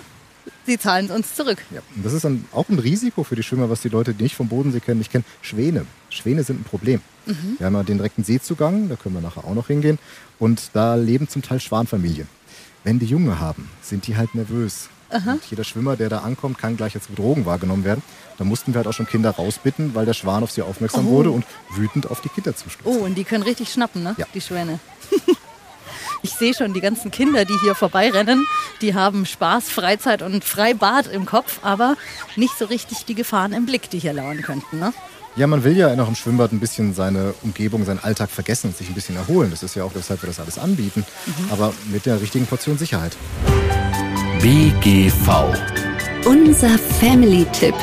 sie 0.66 0.78
zahlen 0.78 1.06
es 1.06 1.10
uns 1.12 1.34
zurück. 1.34 1.58
Ja, 1.70 1.80
und 1.96 2.04
das 2.04 2.12
ist 2.12 2.24
dann 2.24 2.44
auch 2.52 2.68
ein 2.68 2.78
Risiko 2.78 3.24
für 3.24 3.36
die 3.36 3.42
Schwimmer, 3.42 3.70
was 3.70 3.80
die 3.82 3.88
Leute, 3.88 4.14
die 4.14 4.22
nicht 4.24 4.36
vom 4.36 4.48
Bodensee 4.48 4.80
kennen, 4.80 4.98
nicht 4.98 5.10
kennen. 5.12 5.24
Schwäne. 5.42 5.86
Schwäne 6.10 6.42
sind 6.44 6.60
ein 6.60 6.64
Problem. 6.64 7.00
Wir 7.58 7.66
haben 7.66 7.74
ja 7.74 7.82
den 7.84 7.98
direkten 7.98 8.24
Seezugang, 8.24 8.88
da 8.88 8.96
können 8.96 9.14
wir 9.14 9.20
nachher 9.22 9.44
auch 9.44 9.54
noch 9.54 9.68
hingehen. 9.68 9.98
Und 10.38 10.70
da 10.72 10.94
leben 10.96 11.28
zum 11.28 11.42
Teil 11.42 11.60
Schwanfamilien. 11.60 12.26
Wenn 12.82 12.98
die 12.98 13.06
Junge 13.06 13.38
haben, 13.38 13.68
sind 13.82 14.06
die 14.06 14.16
halt 14.16 14.34
nervös. 14.34 14.88
Und 15.10 15.44
jeder 15.50 15.64
Schwimmer, 15.64 15.96
der 15.96 16.08
da 16.08 16.18
ankommt, 16.20 16.56
kann 16.58 16.76
gleich 16.76 16.94
als 16.94 17.08
Bedrohung 17.08 17.44
wahrgenommen 17.44 17.84
werden. 17.84 18.02
Da 18.38 18.44
mussten 18.44 18.72
wir 18.72 18.78
halt 18.78 18.86
auch 18.86 18.92
schon 18.92 19.06
Kinder 19.06 19.30
rausbitten, 19.30 19.94
weil 19.94 20.06
der 20.06 20.14
Schwan 20.14 20.42
auf 20.44 20.50
sie 20.52 20.62
aufmerksam 20.62 21.06
Oh. 21.08 21.10
wurde 21.10 21.30
und 21.32 21.44
wütend 21.74 22.08
auf 22.10 22.20
die 22.20 22.28
Kinder 22.30 22.54
zustoßt. 22.54 22.86
Oh, 22.86 23.04
und 23.04 23.16
die 23.16 23.24
können 23.24 23.42
richtig 23.42 23.72
schnappen, 23.72 24.02
ne? 24.04 24.14
Ja. 24.18 24.26
Die 24.34 24.40
Schwäne. 24.40 24.78
Ich 26.22 26.32
sehe 26.32 26.52
schon 26.54 26.74
die 26.74 26.80
ganzen 26.80 27.10
Kinder, 27.10 27.44
die 27.44 27.58
hier 27.62 27.74
vorbeirennen, 27.74 28.46
die 28.82 28.94
haben 28.94 29.24
Spaß, 29.24 29.70
Freizeit 29.70 30.22
und 30.22 30.44
Freibad 30.44 31.06
im 31.06 31.24
Kopf, 31.24 31.60
aber 31.62 31.96
nicht 32.36 32.58
so 32.58 32.66
richtig 32.66 33.06
die 33.06 33.14
Gefahren 33.14 33.52
im 33.52 33.64
Blick, 33.64 33.88
die 33.88 33.98
hier 33.98 34.12
lauern 34.12 34.42
könnten. 34.42 34.78
Ne? 34.78 34.92
Ja, 35.36 35.46
man 35.46 35.64
will 35.64 35.76
ja 35.76 35.94
noch 35.96 36.08
im 36.08 36.14
Schwimmbad 36.14 36.52
ein 36.52 36.60
bisschen 36.60 36.92
seine 36.92 37.34
Umgebung, 37.42 37.84
seinen 37.84 38.00
Alltag 38.00 38.30
vergessen 38.30 38.68
und 38.68 38.76
sich 38.76 38.88
ein 38.88 38.94
bisschen 38.94 39.16
erholen. 39.16 39.50
Das 39.50 39.62
ist 39.62 39.76
ja 39.76 39.84
auch 39.84 39.94
weshalb 39.94 40.22
wir 40.22 40.26
das 40.26 40.40
alles 40.40 40.58
anbieten. 40.58 41.06
Aber 41.50 41.72
mit 41.90 42.04
der 42.04 42.20
richtigen 42.20 42.46
Portion 42.46 42.76
Sicherheit. 42.76 43.16
BGV. 44.40 45.54
Unser 46.26 46.78
Family-Tipp. 47.00 47.74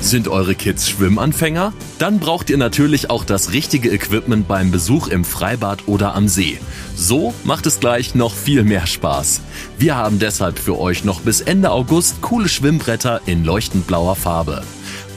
Sind 0.01 0.27
eure 0.27 0.53
Kids 0.53 0.87
Schwimmanfänger? 0.87 1.73
Dann 1.97 2.19
braucht 2.19 2.51
ihr 2.51 2.57
natürlich 2.57 3.09
auch 3.09 3.23
das 3.23 3.53
richtige 3.53 3.89
Equipment 3.89 4.47
beim 4.47 4.69
Besuch 4.69 5.07
im 5.07 5.25
Freibad 5.25 5.87
oder 5.87 6.13
am 6.13 6.27
See. 6.27 6.59
So 6.95 7.33
macht 7.43 7.65
es 7.65 7.79
gleich 7.79 8.13
noch 8.13 8.33
viel 8.33 8.63
mehr 8.63 8.85
Spaß. 8.85 9.41
Wir 9.79 9.95
haben 9.95 10.19
deshalb 10.19 10.59
für 10.59 10.79
euch 10.79 11.05
noch 11.05 11.21
bis 11.21 11.41
Ende 11.41 11.71
August 11.71 12.21
coole 12.21 12.47
Schwimmbretter 12.47 13.21
in 13.25 13.43
leuchtend 13.43 13.87
blauer 13.87 14.15
Farbe. 14.15 14.61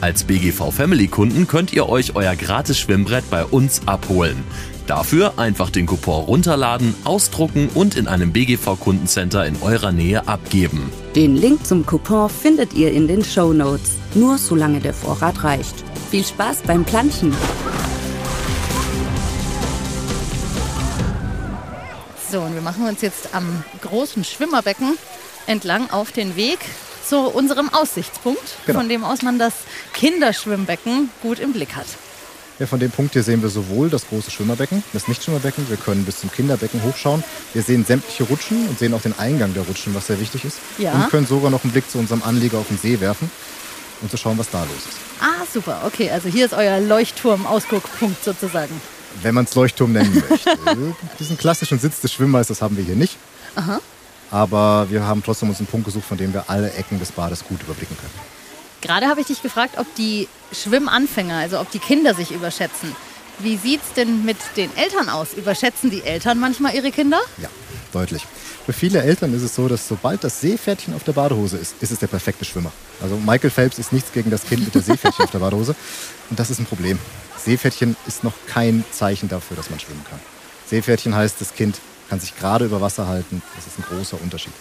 Als 0.01 0.23
BGV 0.23 0.71
Family 0.71 1.07
Kunden 1.07 1.47
könnt 1.47 1.71
ihr 1.71 1.87
euch 1.87 2.15
euer 2.15 2.35
gratis 2.35 2.79
Schwimmbrett 2.79 3.29
bei 3.29 3.45
uns 3.45 3.81
abholen. 3.85 4.43
Dafür 4.89 5.37
einfach 5.37 5.69
den 5.69 5.85
Coupon 5.85 6.23
runterladen, 6.25 6.95
ausdrucken 7.03 7.69
und 7.75 7.95
in 7.95 8.07
einem 8.07 8.33
BGV 8.33 8.79
Kundencenter 8.79 9.45
in 9.45 9.61
eurer 9.61 9.91
Nähe 9.91 10.27
abgeben. 10.27 10.91
Den 11.15 11.35
Link 11.35 11.63
zum 11.63 11.85
Coupon 11.85 12.27
findet 12.27 12.73
ihr 12.73 12.91
in 12.91 13.07
den 13.07 13.23
Show 13.23 13.53
Notes. 13.53 13.97
Nur 14.15 14.39
solange 14.39 14.79
der 14.79 14.95
Vorrat 14.95 15.43
reicht. 15.43 15.75
Viel 16.09 16.25
Spaß 16.25 16.63
beim 16.65 16.83
Planschen. 16.85 17.35
So, 22.31 22.41
und 22.41 22.55
wir 22.55 22.61
machen 22.61 22.87
uns 22.87 23.01
jetzt 23.01 23.35
am 23.35 23.63
großen 23.81 24.23
Schwimmerbecken 24.23 24.97
entlang 25.45 25.91
auf 25.91 26.11
den 26.11 26.35
Weg 26.35 26.57
zu 27.07 27.19
unserem 27.27 27.69
Aussichtspunkt, 27.71 28.41
Genau. 28.65 28.79
von 28.79 28.89
dem 28.89 29.03
aus 29.03 29.21
man 29.21 29.37
das 29.37 29.53
Kinderschwimmbecken 29.93 31.11
gut 31.21 31.37
im 31.37 31.53
Blick 31.53 31.75
hat. 31.75 31.85
Ja, 32.59 32.67
von 32.67 32.79
dem 32.79 32.91
Punkt 32.91 33.13
hier 33.13 33.23
sehen 33.23 33.41
wir 33.41 33.47
sowohl 33.47 33.89
das 33.89 34.07
große 34.07 34.31
Schwimmerbecken, 34.31 34.83
das 34.91 35.07
Nichtschwimmerbecken. 35.07 35.69
Wir 35.69 35.77
können 35.77 36.03
bis 36.03 36.19
zum 36.19 36.29
Kinderbecken 36.29 36.83
hochschauen. 36.83 37.23
Wir 37.53 37.63
sehen 37.63 37.85
sämtliche 37.85 38.23
Rutschen 38.25 38.67
und 38.67 38.77
sehen 38.77 38.93
auch 38.93 39.01
den 39.01 39.17
Eingang 39.17 39.53
der 39.53 39.63
Rutschen, 39.63 39.95
was 39.95 40.07
sehr 40.07 40.19
wichtig 40.19 40.43
ist. 40.43 40.57
Ja. 40.77 40.91
Und 40.91 41.09
können 41.09 41.25
sogar 41.25 41.51
noch 41.51 41.63
einen 41.63 41.71
Blick 41.71 41.89
zu 41.89 41.97
unserem 41.97 42.21
Anlieger 42.21 42.57
auf 42.57 42.67
den 42.67 42.77
See 42.77 42.99
werfen 42.99 43.31
und 44.01 44.11
zu 44.11 44.17
schauen, 44.17 44.37
was 44.37 44.49
da 44.49 44.61
los 44.63 44.75
ist. 44.75 44.97
Ah, 45.21 45.45
super. 45.51 45.83
Okay, 45.85 46.09
also 46.11 46.27
hier 46.27 46.45
ist 46.45 46.53
euer 46.53 46.81
Leuchtturm-Ausguckpunkt 46.81 48.23
sozusagen. 48.23 48.81
Wenn 49.21 49.35
man 49.35 49.45
es 49.45 49.55
Leuchtturm 49.55 49.93
nennen 49.93 50.21
möchte. 50.29 50.49
Diesen 51.19 51.37
klassischen 51.37 51.79
Sitz 51.79 52.01
des 52.01 52.11
Schwimmmeisters 52.11 52.61
haben 52.61 52.75
wir 52.75 52.83
hier 52.83 52.95
nicht. 52.95 53.15
Aber 54.31 54.87
wir 54.89 55.05
haben 55.05 55.23
trotzdem 55.23 55.49
uns 55.49 55.59
einen 55.59 55.67
Punkt 55.67 55.85
gesucht, 55.85 56.05
von 56.05 56.17
dem 56.17 56.33
wir 56.33 56.49
alle 56.49 56.71
Ecken 56.73 56.99
des 56.99 57.11
Bades 57.13 57.43
gut 57.43 57.61
überblicken 57.63 57.97
können. 57.97 58.38
Gerade 58.81 59.07
habe 59.07 59.21
ich 59.21 59.27
dich 59.27 59.41
gefragt, 59.41 59.77
ob 59.77 59.93
die 59.95 60.27
Schwimmanfänger, 60.51 61.35
also 61.35 61.59
ob 61.59 61.69
die 61.71 61.79
Kinder 61.79 62.13
sich 62.13 62.31
überschätzen. 62.31 62.95
Wie 63.39 63.57
sieht's 63.57 63.93
denn 63.95 64.25
mit 64.25 64.37
den 64.57 64.75
Eltern 64.75 65.09
aus? 65.09 65.33
Überschätzen 65.33 65.89
die 65.89 66.03
Eltern 66.03 66.39
manchmal 66.39 66.75
ihre 66.75 66.91
Kinder? 66.91 67.19
Ja, 67.41 67.49
deutlich. 67.93 68.25
Für 68.65 68.73
viele 68.73 69.01
Eltern 69.01 69.33
ist 69.33 69.41
es 69.41 69.55
so, 69.55 69.67
dass 69.67 69.87
sobald 69.87 70.23
das 70.23 70.41
Seepferdchen 70.41 70.93
auf 70.93 71.03
der 71.03 71.13
Badehose 71.13 71.57
ist, 71.57 71.75
ist 71.81 71.91
es 71.91 71.99
der 71.99 72.07
perfekte 72.07 72.45
Schwimmer. 72.45 72.71
Also 73.01 73.15
Michael 73.15 73.49
Phelps 73.49 73.79
ist 73.79 73.93
nichts 73.93 74.11
gegen 74.11 74.29
das 74.29 74.43
Kind 74.43 74.63
mit 74.65 74.75
der 74.75 74.81
Seepferdchen 74.81 75.25
auf 75.25 75.31
der 75.31 75.39
Badehose. 75.39 75.75
Und 76.29 76.39
das 76.39 76.49
ist 76.49 76.59
ein 76.59 76.65
Problem. 76.65 76.99
Seepferdchen 77.37 77.95
ist 78.07 78.23
noch 78.23 78.33
kein 78.47 78.83
Zeichen 78.91 79.29
dafür, 79.29 79.57
dass 79.57 79.69
man 79.69 79.79
schwimmen 79.79 80.05
kann. 80.09 80.19
Seepferdchen 80.67 81.15
heißt, 81.15 81.37
das 81.39 81.55
Kind 81.55 81.79
kann 82.09 82.19
sich 82.19 82.37
gerade 82.37 82.65
über 82.65 82.81
Wasser 82.81 83.07
halten. 83.07 83.41
Das 83.55 83.65
ist 83.65 83.79
ein 83.79 83.83
großer 83.83 84.21
Unterschied. 84.21 84.53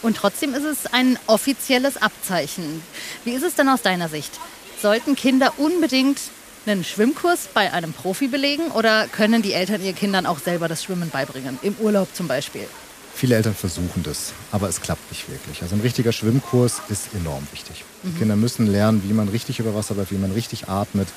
Und 0.00 0.16
trotzdem 0.16 0.54
ist 0.54 0.64
es 0.64 0.92
ein 0.92 1.18
offizielles 1.26 2.00
Abzeichen. 2.00 2.82
Wie 3.24 3.32
ist 3.32 3.42
es 3.42 3.54
denn 3.54 3.68
aus 3.68 3.82
deiner 3.82 4.08
Sicht? 4.08 4.32
Sollten 4.80 5.14
Kinder 5.14 5.52
unbedingt 5.58 6.18
einen 6.66 6.84
Schwimmkurs 6.84 7.48
bei 7.52 7.72
einem 7.72 7.92
Profi 7.92 8.28
belegen 8.28 8.68
oder 8.68 9.06
können 9.08 9.42
die 9.42 9.52
Eltern 9.52 9.82
ihren 9.82 9.94
Kindern 9.94 10.26
auch 10.26 10.38
selber 10.38 10.68
das 10.68 10.82
Schwimmen 10.84 11.10
beibringen? 11.10 11.58
Im 11.62 11.74
Urlaub 11.80 12.08
zum 12.14 12.28
Beispiel. 12.28 12.66
Viele 13.14 13.36
Eltern 13.36 13.54
versuchen 13.54 14.02
das, 14.02 14.32
aber 14.52 14.68
es 14.68 14.80
klappt 14.80 15.10
nicht 15.10 15.28
wirklich. 15.28 15.60
Also 15.62 15.76
ein 15.76 15.82
richtiger 15.82 16.12
Schwimmkurs 16.12 16.80
ist 16.88 17.14
enorm 17.14 17.46
wichtig. 17.52 17.84
Die 18.02 18.18
Kinder 18.18 18.36
müssen 18.36 18.66
lernen, 18.66 19.02
wie 19.06 19.12
man 19.12 19.28
richtig 19.28 19.58
über 19.60 19.74
Wasser 19.74 19.94
bleibt, 19.94 20.10
wie 20.12 20.16
man 20.16 20.32
richtig 20.32 20.68
atmet. 20.68 21.08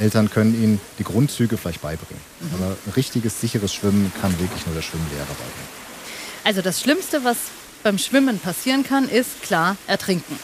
Eltern 0.00 0.30
können 0.30 0.60
ihnen 0.60 0.80
die 0.98 1.04
Grundzüge 1.04 1.56
vielleicht 1.56 1.80
beibringen. 1.80 2.22
Aber 2.54 2.76
ein 2.86 2.92
richtiges, 2.96 3.40
sicheres 3.40 3.72
Schwimmen 3.72 4.12
kann 4.20 4.32
wirklich 4.40 4.66
nur 4.66 4.74
der 4.74 4.82
Schwimmlehrer 4.82 5.24
beibringen. 5.26 5.68
Also 6.42 6.60
das 6.60 6.80
Schlimmste, 6.80 7.24
was 7.24 7.36
beim 7.84 7.98
Schwimmen 7.98 8.40
passieren 8.40 8.82
kann, 8.82 9.08
ist 9.08 9.42
klar 9.42 9.76
Ertrinken. 9.86 10.36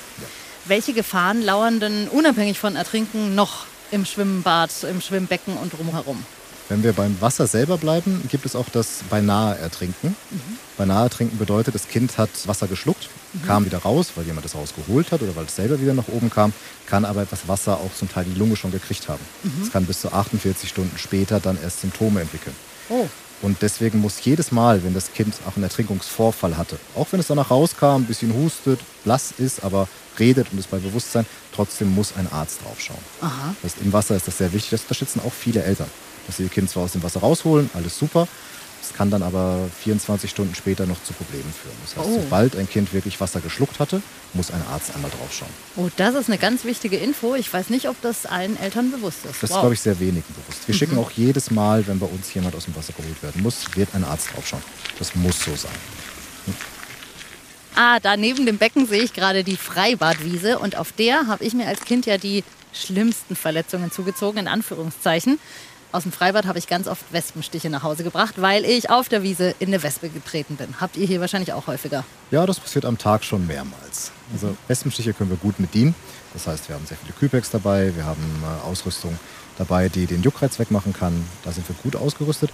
Welche 0.66 0.92
Gefahren 0.92 1.42
lauern 1.42 1.80
denn 1.80 2.06
unabhängig 2.08 2.60
von 2.60 2.76
Ertrinken 2.76 3.34
noch 3.34 3.64
im 3.90 4.04
Schwimmbad, 4.04 4.70
im 4.84 5.00
Schwimmbecken 5.00 5.56
und 5.56 5.72
drumherum? 5.72 6.24
Wenn 6.68 6.84
wir 6.84 6.92
beim 6.92 7.20
Wasser 7.20 7.48
selber 7.48 7.78
bleiben, 7.78 8.22
gibt 8.28 8.46
es 8.46 8.54
auch 8.54 8.68
das 8.68 9.00
beinahe 9.10 9.58
Ertrinken. 9.58 10.14
Beinahe 10.76 11.04
Ertrinken 11.04 11.36
bedeutet, 11.36 11.74
das 11.74 11.88
Kind 11.88 12.16
hat 12.16 12.30
Wasser 12.46 12.68
geschluckt, 12.68 13.08
kam 13.44 13.64
wieder 13.64 13.78
raus, 13.78 14.12
weil 14.14 14.24
jemand 14.24 14.44
das 14.44 14.54
rausgeholt 14.54 15.10
hat 15.10 15.20
oder 15.22 15.34
weil 15.34 15.46
es 15.46 15.56
selber 15.56 15.80
wieder 15.80 15.94
nach 15.94 16.06
oben 16.06 16.30
kam, 16.30 16.52
kann 16.86 17.04
aber 17.04 17.22
etwas 17.22 17.48
Wasser 17.48 17.78
auch 17.78 17.92
zum 17.98 18.08
Teil 18.08 18.24
die 18.24 18.38
Lunge 18.38 18.54
schon 18.54 18.70
gekriegt 18.70 19.08
haben. 19.08 19.24
Es 19.60 19.72
kann 19.72 19.84
bis 19.86 20.00
zu 20.02 20.12
48 20.12 20.68
Stunden 20.68 20.96
später 20.96 21.40
dann 21.40 21.58
erst 21.60 21.80
Symptome 21.80 22.20
entwickeln. 22.20 22.54
Oh, 22.88 23.08
Und 23.42 23.62
deswegen 23.62 24.00
muss 24.00 24.22
jedes 24.22 24.52
Mal, 24.52 24.84
wenn 24.84 24.92
das 24.92 25.12
Kind 25.12 25.34
auch 25.46 25.56
einen 25.56 25.64
Ertrinkungsvorfall 25.64 26.56
hatte, 26.56 26.78
auch 26.94 27.06
wenn 27.10 27.20
es 27.20 27.28
danach 27.28 27.50
rauskam, 27.50 27.96
ein 27.96 28.04
bisschen 28.04 28.34
hustet, 28.34 28.80
blass 29.04 29.32
ist, 29.38 29.64
aber 29.64 29.88
redet 30.18 30.48
und 30.52 30.58
ist 30.58 30.70
bei 30.70 30.78
Bewusstsein, 30.78 31.24
trotzdem 31.54 31.94
muss 31.94 32.14
ein 32.16 32.30
Arzt 32.30 32.60
draufschauen. 32.62 33.00
aha. 33.22 33.54
Das 33.62 33.72
heißt, 33.72 33.82
im 33.82 33.92
Wasser 33.92 34.16
ist 34.16 34.26
das 34.26 34.38
sehr 34.38 34.52
wichtig. 34.52 34.70
Das 34.70 34.82
unterstützen 34.82 35.20
auch 35.26 35.32
viele 35.32 35.62
Eltern. 35.62 35.88
Dass 36.26 36.36
sie 36.36 36.44
ihr 36.44 36.48
Kind 36.50 36.68
zwar 36.68 36.84
aus 36.84 36.92
dem 36.92 37.02
Wasser 37.02 37.20
rausholen, 37.20 37.70
alles 37.74 37.98
super. 37.98 38.28
Es 38.82 38.94
kann 38.94 39.10
dann 39.10 39.22
aber 39.22 39.68
24 39.82 40.30
Stunden 40.30 40.54
später 40.54 40.86
noch 40.86 41.02
zu 41.04 41.12
Problemen 41.12 41.52
führen. 41.52 41.76
Das 41.84 41.96
heißt, 41.96 42.08
Oh. 42.08 42.20
sobald 42.22 42.56
ein 42.56 42.68
Kind 42.68 42.92
wirklich 42.92 43.20
Wasser 43.20 43.40
geschluckt 43.40 43.78
hatte, 43.78 44.02
muss 44.34 44.50
ein 44.50 44.62
Arzt 44.72 44.94
einmal 44.94 45.10
draufschauen. 45.10 45.50
Oh, 45.76 45.88
das 45.96 46.14
ist 46.14 46.28
eine 46.28 46.38
ganz 46.38 46.64
wichtige 46.64 46.96
Info. 46.96 47.34
Ich 47.34 47.52
weiß 47.52 47.70
nicht, 47.70 47.88
ob 47.88 48.00
das 48.02 48.26
allen 48.26 48.58
Eltern 48.58 48.90
bewusst 48.90 49.24
ist. 49.24 49.42
Das 49.42 49.50
ist, 49.50 49.50
Wow. 49.50 49.60
glaube 49.60 49.74
ich, 49.74 49.80
sehr 49.80 49.98
wenigen 50.00 50.24
bewusst. 50.28 50.66
Wir 50.66 50.74
schicken 50.74 50.98
auch 50.98 51.10
jedes 51.12 51.50
Mal, 51.50 51.86
wenn 51.86 51.98
bei 51.98 52.06
uns 52.06 52.32
jemand 52.34 52.54
aus 52.56 52.64
dem 52.64 52.74
Wasser 52.76 52.92
geholt 52.94 53.22
werden 53.22 53.42
muss, 53.42 53.64
wird 53.74 53.94
ein 53.94 54.04
Arzt 54.04 54.28
draufschauen. 54.34 54.62
Das 54.98 55.14
muss 55.14 55.38
so 55.44 55.54
sein. 55.54 55.70
Ah, 57.76 58.00
da 58.00 58.16
neben 58.16 58.46
dem 58.46 58.58
Becken 58.58 58.86
sehe 58.86 59.02
ich 59.02 59.12
gerade 59.12 59.44
die 59.44 59.56
Freibadwiese 59.56 60.58
und 60.58 60.76
auf 60.76 60.92
der 60.92 61.26
habe 61.28 61.44
ich 61.44 61.54
mir 61.54 61.66
als 61.66 61.80
Kind 61.82 62.04
ja 62.06 62.18
die 62.18 62.44
schlimmsten 62.72 63.36
Verletzungen 63.36 63.90
zugezogen, 63.90 64.38
in 64.38 64.48
Anführungszeichen. 64.48 65.38
Aus 65.92 66.04
dem 66.04 66.12
Freibad 66.12 66.46
habe 66.46 66.58
ich 66.58 66.68
ganz 66.68 66.86
oft 66.86 67.02
Wespenstiche 67.12 67.68
nach 67.68 67.82
Hause 67.82 68.04
gebracht, 68.04 68.34
weil 68.40 68.64
ich 68.64 68.90
auf 68.90 69.08
der 69.08 69.24
Wiese 69.24 69.56
in 69.58 69.68
eine 69.68 69.82
Wespe 69.82 70.08
getreten 70.08 70.54
bin. 70.54 70.80
Habt 70.80 70.96
ihr 70.96 71.04
hier 71.04 71.20
wahrscheinlich 71.20 71.52
auch 71.52 71.66
häufiger. 71.66 72.04
Ja, 72.30 72.46
das 72.46 72.60
passiert 72.60 72.84
am 72.84 72.96
Tag 72.96 73.24
schon 73.24 73.44
mehrmals. 73.48 74.12
Also 74.32 74.56
Wespenstiche 74.68 75.12
können 75.12 75.30
wir 75.30 75.36
gut 75.36 75.56
bedienen. 75.58 75.96
Das 76.32 76.46
heißt, 76.46 76.68
wir 76.68 76.76
haben 76.76 76.86
sehr 76.86 76.96
viele 76.96 77.12
Kühlpacks 77.14 77.50
dabei, 77.50 77.92
wir 77.96 78.04
haben 78.04 78.22
äh, 78.44 78.68
Ausrüstung 78.68 79.18
dabei, 79.58 79.88
die 79.88 80.06
den 80.06 80.22
Juckreiz 80.22 80.60
wegmachen 80.60 80.92
kann. 80.92 81.26
Da 81.44 81.50
sind 81.50 81.68
wir 81.68 81.74
gut 81.82 81.96
ausgerüstet. 81.96 82.50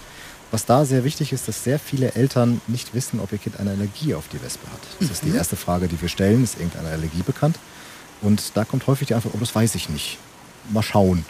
Was 0.50 0.64
da 0.64 0.86
sehr 0.86 1.04
wichtig 1.04 1.32
ist, 1.32 1.46
dass 1.46 1.62
sehr 1.62 1.78
viele 1.78 2.14
Eltern 2.14 2.62
nicht 2.68 2.94
wissen, 2.94 3.20
ob 3.20 3.32
ihr 3.32 3.38
Kind 3.38 3.60
eine 3.60 3.72
Allergie 3.72 4.14
auf 4.14 4.28
die 4.28 4.40
Wespe 4.42 4.66
hat. 4.72 4.80
Das 5.00 5.10
ist 5.10 5.24
die 5.24 5.34
erste 5.34 5.56
Frage, 5.56 5.88
die 5.88 6.00
wir 6.00 6.08
stellen. 6.08 6.42
Ist 6.42 6.54
irgendeine 6.54 6.88
Allergie 6.88 7.22
bekannt? 7.22 7.58
Und 8.22 8.56
da 8.56 8.64
kommt 8.64 8.86
häufig 8.86 9.08
die 9.08 9.14
Antwort, 9.14 9.34
oh, 9.34 9.40
das 9.40 9.54
weiß 9.54 9.74
ich 9.74 9.90
nicht. 9.90 10.16
Mal 10.70 10.82
schauen. 10.82 11.26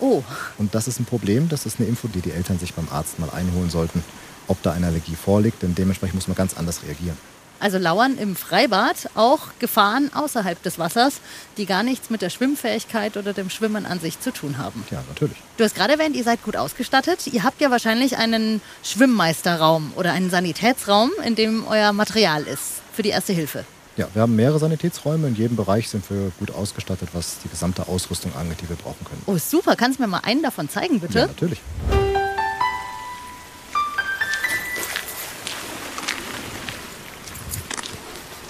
Oh, 0.00 0.22
Und 0.58 0.74
das 0.74 0.86
ist 0.88 1.00
ein 1.00 1.04
Problem. 1.06 1.48
Das 1.48 1.66
ist 1.66 1.78
eine 1.80 1.88
Info, 1.88 2.08
die 2.08 2.20
die 2.20 2.30
Eltern 2.32 2.58
sich 2.58 2.74
beim 2.74 2.88
Arzt 2.90 3.18
mal 3.18 3.30
einholen 3.30 3.70
sollten, 3.70 4.04
ob 4.46 4.62
da 4.62 4.72
eine 4.72 4.86
Allergie 4.86 5.16
vorliegt. 5.16 5.62
Denn 5.62 5.74
dementsprechend 5.74 6.14
muss 6.14 6.28
man 6.28 6.36
ganz 6.36 6.56
anders 6.56 6.82
reagieren. 6.84 7.16
also 7.60 7.76
lauern 7.78 8.16
im 8.18 8.36
Freibad 8.36 9.10
auch 9.16 9.48
Gefahren 9.58 10.10
außerhalb 10.14 10.62
des 10.62 10.78
Wassers, 10.78 11.14
die 11.56 11.66
gar 11.66 11.82
nichts 11.82 12.08
mit 12.08 12.22
der 12.22 12.30
Schwimmfähigkeit 12.30 13.16
oder 13.16 13.32
dem 13.32 13.50
Schwimmen 13.50 13.84
an 13.84 13.98
sich 13.98 14.20
zu 14.20 14.30
tun 14.32 14.58
haben. 14.58 14.84
Ja, 14.92 15.02
natürlich. 15.08 15.36
Du 15.56 15.64
hast 15.64 15.74
gerade 15.74 15.94
erwähnt, 15.94 16.14
ihr 16.14 16.22
seid 16.22 16.44
gut 16.44 16.56
ausgestattet. 16.56 17.26
Ihr 17.26 17.42
habt 17.42 17.60
ja 17.60 17.72
wahrscheinlich 17.72 18.16
einen 18.16 18.60
Schwimmmeisterraum 18.84 19.92
oder 19.96 20.12
einen 20.12 20.30
Sanitätsraum, 20.30 21.10
in 21.24 21.34
dem 21.34 21.66
euer 21.66 21.92
Material 21.92 22.44
ist 22.44 22.82
für 22.92 23.02
die 23.02 23.10
Erste 23.10 23.32
Hilfe. 23.32 23.64
Ja, 23.98 24.06
wir 24.14 24.22
haben 24.22 24.36
mehrere 24.36 24.60
Sanitätsräume. 24.60 25.26
In 25.26 25.34
jedem 25.34 25.56
Bereich 25.56 25.88
sind 25.88 26.08
wir 26.08 26.30
gut 26.38 26.52
ausgestattet, 26.52 27.08
was 27.14 27.40
die 27.40 27.48
gesamte 27.48 27.88
Ausrüstung 27.88 28.32
angeht, 28.36 28.60
die 28.62 28.68
wir 28.68 28.76
brauchen 28.76 29.04
können. 29.04 29.22
Oh, 29.26 29.36
super. 29.36 29.74
Kannst 29.74 29.98
du 29.98 30.04
mir 30.04 30.08
mal 30.08 30.20
einen 30.22 30.40
davon 30.40 30.68
zeigen, 30.68 31.00
bitte? 31.00 31.18
Ja, 31.18 31.26
natürlich. 31.26 31.60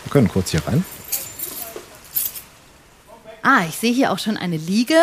Wir 0.05 0.11
können 0.11 0.29
kurz 0.29 0.51
hier 0.51 0.67
rein. 0.67 0.85
Ah, 3.43 3.65
ich 3.67 3.77
sehe 3.77 3.95
hier 3.95 4.13
auch 4.13 4.19
schon 4.19 4.37
eine 4.37 4.59
Liege, 4.59 5.03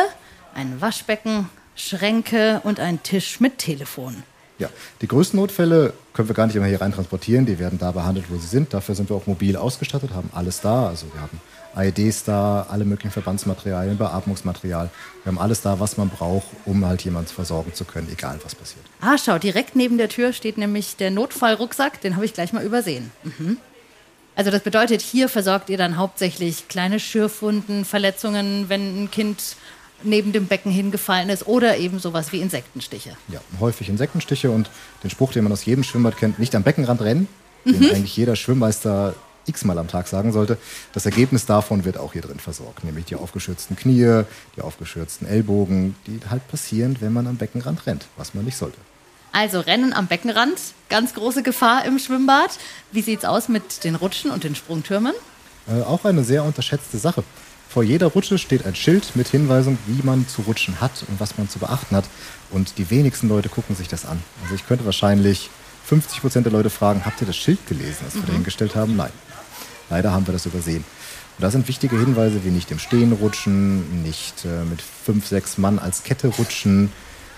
ein 0.53 0.79
Waschbecken, 0.79 1.49
Schränke 1.75 2.61
und 2.63 2.79
einen 2.79 3.01
Tisch 3.01 3.39
mit 3.39 3.57
Telefon. 3.57 4.21
Ja, 4.57 4.69
die 5.01 5.07
größten 5.07 5.37
Notfälle 5.37 5.93
können 6.13 6.29
wir 6.29 6.35
gar 6.35 6.47
nicht 6.47 6.55
immer 6.55 6.65
hier 6.65 6.79
rein 6.79 6.93
transportieren. 6.93 7.45
Die 7.45 7.59
werden 7.59 7.77
da 7.77 7.91
behandelt, 7.91 8.27
wo 8.29 8.37
sie 8.37 8.47
sind. 8.47 8.73
Dafür 8.73 8.95
sind 8.95 9.09
wir 9.09 9.15
auch 9.17 9.27
mobil 9.27 9.57
ausgestattet, 9.57 10.11
haben 10.13 10.29
alles 10.33 10.61
da. 10.61 10.87
Also 10.87 11.07
wir 11.13 11.21
haben 11.21 11.41
AEDs 11.75 12.23
da, 12.23 12.65
alle 12.69 12.85
möglichen 12.85 13.11
Verbandsmaterialien, 13.11 13.97
Beatmungsmaterial. 13.97 14.89
Wir 15.23 15.31
haben 15.31 15.39
alles 15.39 15.61
da, 15.61 15.79
was 15.79 15.97
man 15.97 16.09
braucht, 16.09 16.47
um 16.65 16.85
halt 16.85 17.03
jemanden 17.03 17.29
versorgen 17.29 17.73
zu 17.73 17.83
können, 17.83 18.07
egal 18.11 18.39
was 18.43 18.55
passiert. 18.55 18.85
Ah, 19.01 19.17
schau, 19.17 19.37
direkt 19.37 19.75
neben 19.75 19.97
der 19.97 20.07
Tür 20.07 20.31
steht 20.31 20.57
nämlich 20.57 20.95
der 20.95 21.11
Notfallrucksack, 21.11 21.99
den 21.99 22.15
habe 22.15 22.25
ich 22.25 22.33
gleich 22.33 22.53
mal 22.53 22.63
übersehen. 22.63 23.11
Mhm. 23.23 23.57
Also 24.37 24.51
das 24.51 24.63
bedeutet, 24.63 25.01
hier 25.01 25.29
versorgt 25.29 25.69
ihr 25.69 25.77
dann 25.77 25.97
hauptsächlich 25.97 26.67
kleine 26.67 26.99
Schürfwunden, 26.99 27.85
Verletzungen, 27.85 28.67
wenn 28.67 29.03
ein 29.03 29.11
Kind 29.11 29.55
neben 30.03 30.31
dem 30.31 30.47
Becken 30.47 30.71
hingefallen 30.71 31.29
ist 31.29 31.47
oder 31.47 31.77
eben 31.77 31.99
sowas 31.99 32.31
wie 32.31 32.41
Insektenstiche. 32.41 33.11
Ja, 33.27 33.39
häufig 33.59 33.89
Insektenstiche 33.89 34.51
und 34.51 34.69
den 35.03 35.09
Spruch, 35.09 35.31
den 35.31 35.43
man 35.43 35.53
aus 35.53 35.65
jedem 35.65 35.83
Schwimmbad 35.83 36.17
kennt, 36.17 36.39
nicht 36.39 36.55
am 36.55 36.63
Beckenrand 36.63 37.01
rennen, 37.01 37.27
den 37.65 37.79
mhm. 37.79 37.91
eigentlich 37.91 38.15
jeder 38.15 38.35
Schwimmmeister 38.35 39.15
x-mal 39.47 39.77
am 39.77 39.87
Tag 39.87 40.07
sagen 40.07 40.31
sollte. 40.31 40.57
Das 40.93 41.05
Ergebnis 41.05 41.45
davon 41.45 41.85
wird 41.85 41.97
auch 41.97 42.13
hier 42.13 42.21
drin 42.21 42.39
versorgt, 42.39 42.83
nämlich 42.83 43.05
die 43.05 43.15
aufgeschürzten 43.15 43.75
Knie, 43.75 44.23
die 44.55 44.61
aufgeschürzten 44.61 45.27
Ellbogen, 45.27 45.95
die 46.07 46.19
halt 46.29 46.47
passieren, 46.47 46.97
wenn 46.99 47.13
man 47.13 47.27
am 47.27 47.37
Beckenrand 47.37 47.85
rennt, 47.85 48.05
was 48.17 48.33
man 48.33 48.45
nicht 48.45 48.57
sollte. 48.57 48.77
Also 49.31 49.59
Rennen 49.59 49.91
am 49.91 50.07
Beckenrand, 50.07 50.57
ganz 50.89 51.13
große 51.13 51.43
Gefahr 51.43 51.83
im 51.85 51.99
Schwimmbad. 51.99 52.57
Wie 52.91 53.01
sieht 53.01 53.19
es 53.19 53.25
aus 53.25 53.49
mit 53.49 53.83
den 53.83 53.95
Rutschen 53.95 54.31
und 54.31 54.45
den 54.45 54.55
Sprungtürmen? 54.55 55.13
Äh, 55.67 55.81
auch 55.81 56.05
eine 56.05 56.23
sehr 56.23 56.43
unterschätzte 56.43 56.97
Sache. 56.97 57.23
Vor 57.75 57.83
jeder 57.83 58.07
Rutsche 58.07 58.37
steht 58.37 58.65
ein 58.65 58.73
Schild 58.73 59.17
mit 59.17 59.27
Hinweisung, 59.27 59.77
wie 59.85 60.01
man 60.01 60.29
zu 60.29 60.43
rutschen 60.43 60.79
hat 60.79 61.03
und 61.09 61.19
was 61.19 61.37
man 61.37 61.49
zu 61.49 61.59
beachten 61.59 61.93
hat. 61.97 62.05
Und 62.49 62.77
die 62.77 62.89
wenigsten 62.89 63.27
Leute 63.27 63.49
gucken 63.49 63.75
sich 63.75 63.89
das 63.89 64.05
an. 64.05 64.17
Also 64.41 64.55
ich 64.55 64.65
könnte 64.65 64.85
wahrscheinlich 64.85 65.49
50 65.83 66.21
Prozent 66.21 66.45
der 66.45 66.53
Leute 66.53 66.69
fragen, 66.69 67.03
habt 67.03 67.19
ihr 67.19 67.27
das 67.27 67.35
Schild 67.35 67.67
gelesen, 67.67 67.97
das 68.05 68.13
wir 68.13 68.21
mhm. 68.21 68.27
dahingestellt 68.27 68.77
haben? 68.77 68.95
Nein. 68.95 69.11
Leider 69.89 70.13
haben 70.13 70.25
wir 70.25 70.31
das 70.31 70.45
übersehen. 70.45 70.85
Und 71.37 71.43
da 71.43 71.51
sind 71.51 71.67
wichtige 71.67 71.99
Hinweise 71.99 72.45
wie 72.45 72.49
nicht 72.49 72.71
im 72.71 72.79
Stehen 72.79 73.11
rutschen, 73.11 74.03
nicht 74.03 74.45
äh, 74.45 74.63
mit 74.63 74.81
fünf, 74.81 75.27
sechs 75.27 75.57
Mann 75.57 75.77
als 75.77 76.03
Kette 76.03 76.29
rutschen, 76.29 76.93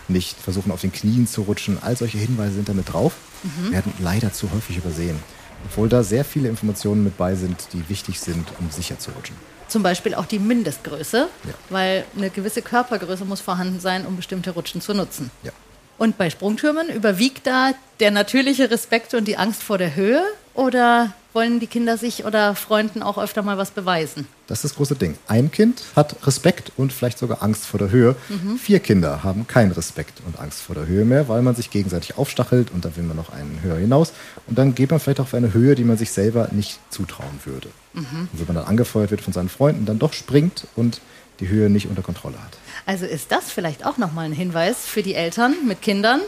nicht 0.08 0.38
versuchen 0.38 0.72
auf 0.72 0.82
den 0.82 0.92
Knien 0.92 1.26
zu 1.26 1.42
rutschen. 1.42 1.82
All 1.82 1.98
solche 1.98 2.20
Hinweise 2.20 2.54
sind 2.54 2.70
damit 2.70 2.94
drauf, 2.94 3.14
mhm. 3.42 3.72
werden 3.72 3.92
leider 3.98 4.32
zu 4.34 4.52
häufig 4.52 4.78
übersehen. 4.78 5.18
Obwohl 5.66 5.90
da 5.90 6.04
sehr 6.04 6.24
viele 6.24 6.48
Informationen 6.48 7.04
mit 7.04 7.18
bei 7.18 7.34
sind, 7.34 7.70
die 7.74 7.90
wichtig 7.90 8.20
sind, 8.20 8.48
um 8.60 8.70
sicher 8.70 9.00
zu 9.00 9.10
rutschen. 9.10 9.36
Zum 9.68 9.84
Beispiel 9.84 10.14
auch 10.16 10.26
die 10.26 10.40
Mindestgröße, 10.40 11.18
ja. 11.18 11.54
weil 11.70 12.06
eine 12.16 12.30
gewisse 12.30 12.62
Körpergröße 12.62 13.26
muss 13.26 13.42
vorhanden 13.42 13.80
sein, 13.80 14.06
um 14.06 14.16
bestimmte 14.16 14.52
Rutschen 14.52 14.82
zu 14.82 14.94
nutzen. 14.94 15.32
Ja. 15.44 15.52
Und 15.98 16.18
bei 16.18 16.30
Sprungtürmen 16.30 16.90
überwiegt 16.90 17.48
da 17.48 17.72
der 18.00 18.12
natürliche 18.12 18.70
Respekt 18.70 19.14
und 19.14 19.26
die 19.26 19.38
Angst 19.38 19.64
vor 19.64 19.78
der 19.78 19.96
Höhe 19.96 20.22
oder 20.54 21.14
wollen 21.38 21.60
die 21.60 21.68
Kinder 21.68 21.98
sich 21.98 22.26
oder 22.26 22.56
Freunden 22.56 23.04
auch 23.04 23.20
öfter 23.20 23.44
mal 23.44 23.60
was 23.60 23.70
beweisen? 23.70 24.28
Das 24.48 24.58
ist 24.58 24.72
das 24.72 24.76
große 24.76 24.96
Ding. 24.96 25.20
Ein 25.28 25.52
Kind 25.52 25.84
hat 25.96 26.26
Respekt 26.26 26.72
und 26.78 26.92
vielleicht 26.92 27.20
sogar 27.20 27.44
Angst 27.44 27.68
vor 27.68 27.78
der 27.78 27.92
Höhe. 27.92 28.16
Mhm. 28.28 28.58
Vier 28.58 28.80
Kinder 28.80 29.24
haben 29.24 29.46
keinen 29.46 29.72
Respekt 29.72 30.20
und 30.26 30.40
Angst 30.40 30.64
vor 30.64 30.74
der 30.74 30.88
Höhe 30.88 31.06
mehr, 31.06 31.30
weil 31.30 31.44
man 31.44 31.54
sich 31.54 31.70
gegenseitig 31.70 32.18
aufstachelt 32.18 32.72
und 32.72 32.86
dann 32.86 32.96
will 32.96 33.04
man 33.04 33.16
noch 33.16 33.32
einen 33.32 33.60
höher 33.62 33.78
hinaus. 33.78 34.14
Und 34.48 34.58
dann 34.58 34.74
geht 34.74 34.90
man 34.90 35.00
vielleicht 35.00 35.20
auch 35.20 35.26
auf 35.26 35.36
eine 35.36 35.54
Höhe, 35.54 35.76
die 35.76 35.84
man 35.84 35.96
sich 35.96 36.10
selber 36.10 36.48
nicht 36.54 36.80
zutrauen 36.90 37.40
würde. 37.46 37.68
Mhm. 37.94 38.30
Und 38.34 38.40
wenn 38.40 38.48
man 38.48 38.56
dann 38.56 38.66
angefeuert 38.66 39.12
wird 39.12 39.22
von 39.22 39.32
seinen 39.32 39.50
Freunden, 39.50 39.86
dann 39.86 40.00
doch 40.00 40.14
springt 40.14 40.66
und 40.76 41.02
die 41.40 41.50
Höhe 41.50 41.70
nicht 41.70 41.86
unter 41.88 42.02
Kontrolle 42.02 42.42
hat. 42.44 42.58
Also 42.88 43.06
ist 43.06 43.32
das 43.32 43.52
vielleicht 43.52 43.86
auch 43.86 44.00
nochmal 44.00 44.26
ein 44.26 44.34
Hinweis 44.34 44.88
für 44.88 45.04
die 45.04 45.14
Eltern 45.14 45.54
mit 45.68 45.84
Kindern. 45.84 46.22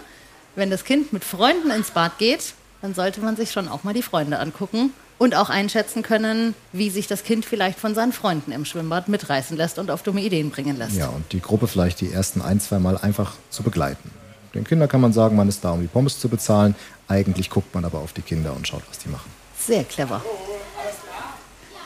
Wenn 0.56 0.70
das 0.70 0.84
Kind 0.84 1.14
mit 1.14 1.24
Freunden 1.24 1.72
ins 1.72 1.90
Bad 1.90 2.20
geht, 2.20 2.54
dann 2.82 2.94
sollte 2.94 3.22
man 3.22 3.36
sich 3.36 3.52
schon 3.52 3.68
auch 3.68 3.84
mal 3.84 3.94
die 3.94 4.02
Freunde 4.02 4.40
angucken 4.40 4.92
und 5.18 5.36
auch 5.36 5.50
einschätzen 5.50 6.02
können, 6.02 6.56
wie 6.72 6.90
sich 6.90 7.08
das 7.08 7.24
Kind 7.24 7.46
vielleicht 7.46 7.80
von 7.80 7.94
seinen 7.94 8.14
Freunden 8.14 8.52
im 8.52 8.66
Schwimmbad 8.66 9.10
mitreißen 9.10 9.58
lässt 9.58 9.78
und 9.78 9.92
auf 9.92 10.02
dumme 10.02 10.22
Ideen 10.22 10.50
bringen 10.50 10.78
lässt. 10.78 10.96
Ja, 10.96 11.10
und 11.10 11.32
die 11.34 11.42
Gruppe 11.42 11.68
vielleicht 11.68 12.02
die 12.02 12.12
ersten 12.12 12.42
ein, 12.42 12.60
zwei 12.60 12.80
Mal 12.80 12.98
einfach 12.98 13.34
zu 13.50 13.64
begleiten. 13.64 14.12
Den 14.56 14.64
Kindern 14.64 14.90
kann 14.90 15.02
man 15.02 15.14
sagen, 15.14 15.36
man 15.36 15.48
ist 15.48 15.64
da, 15.64 15.72
um 15.72 15.82
die 15.82 15.88
Pommes 15.88 16.20
zu 16.20 16.30
bezahlen. 16.30 16.76
Eigentlich 17.08 17.50
guckt 17.50 17.74
man 17.76 17.86
aber 17.86 18.00
auf 18.00 18.14
die 18.14 18.22
Kinder 18.22 18.56
und 18.56 18.68
schaut, 18.68 18.82
was 18.90 18.98
die 18.98 19.10
machen. 19.10 19.30
Sehr 19.58 19.84
clever. 19.84 20.24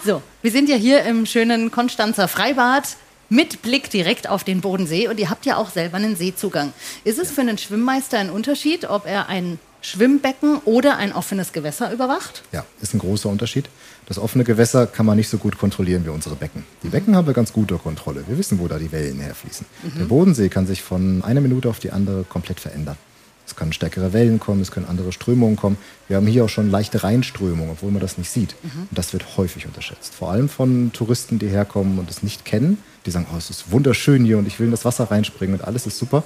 So, 0.05 0.21
wir 0.41 0.51
sind 0.51 0.69
ja 0.69 0.75
hier 0.75 1.03
im 1.03 1.25
schönen 1.25 1.71
Konstanzer 1.71 2.27
Freibad 2.27 2.83
mit 3.29 3.61
Blick 3.61 3.89
direkt 3.89 4.29
auf 4.29 4.43
den 4.43 4.61
Bodensee 4.61 5.07
und 5.07 5.19
ihr 5.19 5.29
habt 5.29 5.45
ja 5.45 5.57
auch 5.57 5.69
selber 5.69 5.97
einen 5.97 6.15
Seezugang. 6.15 6.71
Ist 7.03 7.19
es 7.19 7.31
für 7.31 7.41
einen 7.41 7.57
Schwimmmeister 7.57 8.19
ein 8.19 8.29
Unterschied, 8.29 8.89
ob 8.89 9.05
er 9.07 9.27
ein 9.27 9.59
Schwimmbecken 9.83 10.59
oder 10.63 10.97
ein 10.97 11.11
offenes 11.11 11.51
Gewässer 11.51 11.91
überwacht? 11.91 12.43
Ja, 12.53 12.65
ist 12.81 12.93
ein 12.93 12.99
großer 12.99 13.29
Unterschied. 13.29 13.69
Das 14.05 14.17
offene 14.17 14.45
Gewässer 14.45 14.87
kann 14.87 15.05
man 15.05 15.17
nicht 15.17 15.29
so 15.29 15.37
gut 15.37 15.57
kontrollieren 15.57 16.05
wie 16.05 16.09
unsere 16.09 16.35
Becken. 16.35 16.63
Die 16.83 16.87
Becken 16.87 17.15
haben 17.15 17.27
wir 17.27 17.33
ganz 17.33 17.51
gute 17.51 17.75
Kontrolle. 17.77 18.23
Wir 18.27 18.37
wissen, 18.37 18.59
wo 18.59 18.67
da 18.67 18.79
die 18.79 18.91
Wellen 18.93 19.19
herfließen. 19.19 19.65
Mhm. 19.83 19.99
Der 19.99 20.05
Bodensee 20.05 20.49
kann 20.49 20.65
sich 20.65 20.81
von 20.81 21.21
einer 21.23 21.41
Minute 21.41 21.69
auf 21.69 21.79
die 21.79 21.91
andere 21.91 22.23
komplett 22.23 22.61
verändern. 22.61 22.97
Es 23.45 23.57
können 23.57 23.73
stärkere 23.73 24.13
Wellen 24.13 24.39
kommen, 24.39 24.61
es 24.61 24.71
können 24.71 24.85
andere 24.85 25.11
Strömungen 25.11 25.57
kommen. 25.57 25.77
Wir 26.07 26.15
haben 26.15 26.27
hier 26.27 26.45
auch 26.45 26.49
schon 26.49 26.71
leichte 26.71 27.03
Reinströmungen, 27.03 27.71
obwohl 27.71 27.91
man 27.91 27.99
das 27.99 28.17
nicht 28.17 28.31
sieht. 28.31 28.55
Mhm. 28.63 28.87
Und 28.89 28.97
das 28.97 29.11
wird 29.11 29.35
häufig 29.35 29.65
unterschätzt. 29.65 30.15
Vor 30.15 30.31
allem 30.31 30.47
von 30.47 30.93
Touristen, 30.93 31.39
die 31.39 31.49
herkommen 31.49 31.99
und 31.99 32.09
es 32.09 32.23
nicht 32.23 32.45
kennen. 32.45 32.77
Die 33.05 33.11
sagen, 33.11 33.27
oh, 33.33 33.37
es 33.37 33.49
ist 33.49 33.69
wunderschön 33.69 34.23
hier 34.23 34.37
und 34.37 34.47
ich 34.47 34.59
will 34.59 34.67
in 34.67 34.71
das 34.71 34.85
Wasser 34.85 35.11
reinspringen 35.11 35.59
und 35.59 35.65
alles 35.65 35.85
ist 35.85 35.97
super. 35.97 36.23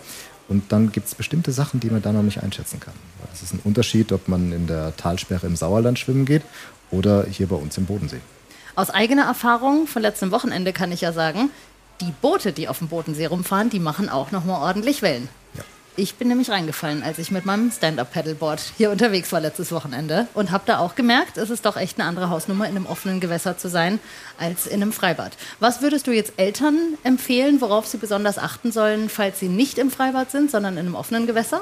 Und 0.48 0.72
dann 0.72 0.92
gibt 0.92 1.08
es 1.08 1.16
bestimmte 1.16 1.52
Sachen, 1.52 1.80
die 1.80 1.90
man 1.90 2.02
da 2.02 2.14
noch 2.14 2.24
nicht 2.24 2.42
einschätzen 2.42 2.80
kann. 2.80 2.94
Es 3.38 3.44
ist 3.44 3.54
ein 3.54 3.62
Unterschied, 3.64 4.12
ob 4.12 4.28
man 4.28 4.52
in 4.52 4.66
der 4.66 4.96
Talsperre 4.98 5.46
im 5.46 5.56
Sauerland 5.56 6.00
schwimmen 6.00 6.26
geht 6.26 6.42
oder 6.90 7.26
hier 7.30 7.48
bei 7.48 7.56
uns 7.56 7.78
im 7.78 7.86
Bodensee. 7.86 8.20
Aus 8.76 8.90
eigener 8.90 9.26
Erfahrung 9.26 9.86
von 9.86 10.02
letztem 10.02 10.32
Wochenende 10.32 10.74
kann 10.74 10.92
ich 10.92 11.02
ja 11.02 11.14
sagen, 11.14 11.52
die 12.02 12.14
Boote, 12.22 12.52
die 12.52 12.68
auf 12.68 12.80
dem 12.80 12.88
Bodensee 12.88 13.28
rumfahren, 13.28 13.70
die 13.70 13.80
machen 13.80 14.10
auch 14.10 14.32
noch 14.32 14.44
mal 14.44 14.60
ordentlich 14.60 15.02
Wellen. 15.04 15.30
Ich 16.00 16.14
bin 16.14 16.28
nämlich 16.28 16.52
reingefallen, 16.52 17.02
als 17.02 17.18
ich 17.18 17.32
mit 17.32 17.48
meinem 17.48 17.72
Stand-Up-Paddleboard 17.72 18.62
hier 18.78 18.92
unterwegs 18.92 19.32
war 19.32 19.40
letztes 19.40 19.72
Wochenende 19.72 20.28
und 20.36 20.52
habe 20.52 20.64
da 20.68 20.78
auch 20.78 20.94
gemerkt, 20.94 21.38
es 21.38 21.50
ist 21.50 21.66
doch 21.66 21.76
echt 21.76 22.00
eine 22.00 22.08
andere 22.08 22.30
Hausnummer, 22.30 22.66
in 22.66 22.76
einem 22.76 22.86
offenen 22.86 23.20
Gewässer 23.20 23.58
zu 23.58 23.68
sein, 23.68 24.00
als 24.40 24.68
in 24.68 24.82
einem 24.82 24.92
Freibad. 24.92 25.32
Was 25.60 25.82
würdest 25.82 26.06
du 26.06 26.12
jetzt 26.12 26.34
Eltern 26.38 26.78
empfehlen, 27.04 27.62
worauf 27.62 27.88
sie 27.88 27.98
besonders 27.98 28.38
achten 28.38 28.72
sollen, 28.72 29.10
falls 29.10 29.40
sie 29.40 29.50
nicht 29.50 29.80
im 29.80 29.90
Freibad 29.90 30.30
sind, 30.30 30.52
sondern 30.52 30.76
in 30.76 30.86
einem 30.86 30.96
offenen 30.96 31.26
Gewässer? 31.26 31.62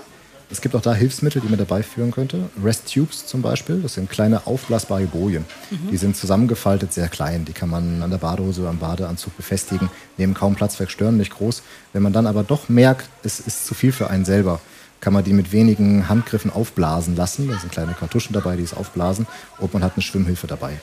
Es 0.51 0.61
gibt 0.61 0.75
auch 0.75 0.81
da 0.81 0.93
Hilfsmittel, 0.93 1.41
die 1.41 1.47
man 1.47 1.57
dabei 1.57 1.81
führen 1.81 2.11
könnte. 2.11 2.49
Rest 2.63 2.93
Tubes 2.93 3.25
zum 3.25 3.41
Beispiel, 3.41 3.81
das 3.81 3.95
sind 3.95 4.09
kleine 4.09 4.45
aufblasbare 4.45 5.05
Bojen. 5.05 5.45
Mhm. 5.71 5.89
Die 5.91 5.97
sind 5.97 6.15
zusammengefaltet, 6.15 6.93
sehr 6.93 7.07
klein. 7.07 7.45
Die 7.45 7.53
kann 7.53 7.69
man 7.69 8.03
an 8.03 8.11
der 8.11 8.19
Badehose 8.19 8.61
oder 8.61 8.69
am 8.69 8.77
Badeanzug 8.77 9.35
befestigen, 9.37 9.89
nehmen 10.17 10.33
kaum 10.33 10.55
Platz 10.55 10.79
weg, 10.79 10.91
stören 10.91 11.17
nicht 11.17 11.33
groß. 11.33 11.63
Wenn 11.93 12.03
man 12.03 12.13
dann 12.13 12.27
aber 12.27 12.43
doch 12.43 12.69
merkt, 12.69 13.09
es 13.23 13.39
ist 13.39 13.65
zu 13.65 13.73
viel 13.73 13.91
für 13.91 14.09
einen 14.09 14.25
selber, 14.25 14.59
kann 15.01 15.13
man 15.13 15.23
die 15.23 15.33
mit 15.33 15.51
wenigen 15.51 16.09
Handgriffen 16.09 16.51
aufblasen 16.51 17.15
lassen. 17.15 17.47
Da 17.47 17.59
sind 17.59 17.71
kleine 17.71 17.93
Kartuschen 17.93 18.33
dabei, 18.33 18.55
die 18.55 18.63
es 18.63 18.73
aufblasen. 18.73 19.27
Und 19.57 19.73
man 19.73 19.83
hat 19.83 19.93
eine 19.95 20.03
Schwimmhilfe 20.03 20.47
dabei. 20.47 20.79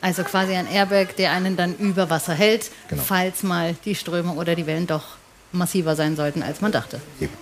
Also 0.00 0.24
quasi 0.24 0.54
ein 0.54 0.66
Airbag, 0.66 1.14
der 1.16 1.30
einen 1.30 1.56
dann 1.56 1.76
über 1.76 2.10
Wasser 2.10 2.34
hält, 2.34 2.70
genau. 2.88 3.02
falls 3.02 3.44
mal 3.44 3.76
die 3.84 3.94
Strömung 3.94 4.36
oder 4.36 4.56
die 4.56 4.66
Wellen 4.66 4.86
doch 4.86 5.16
massiver 5.52 5.94
sein 5.94 6.16
sollten, 6.16 6.42
als 6.42 6.60
man 6.60 6.72
dachte. 6.72 7.00
Eben. 7.20 7.32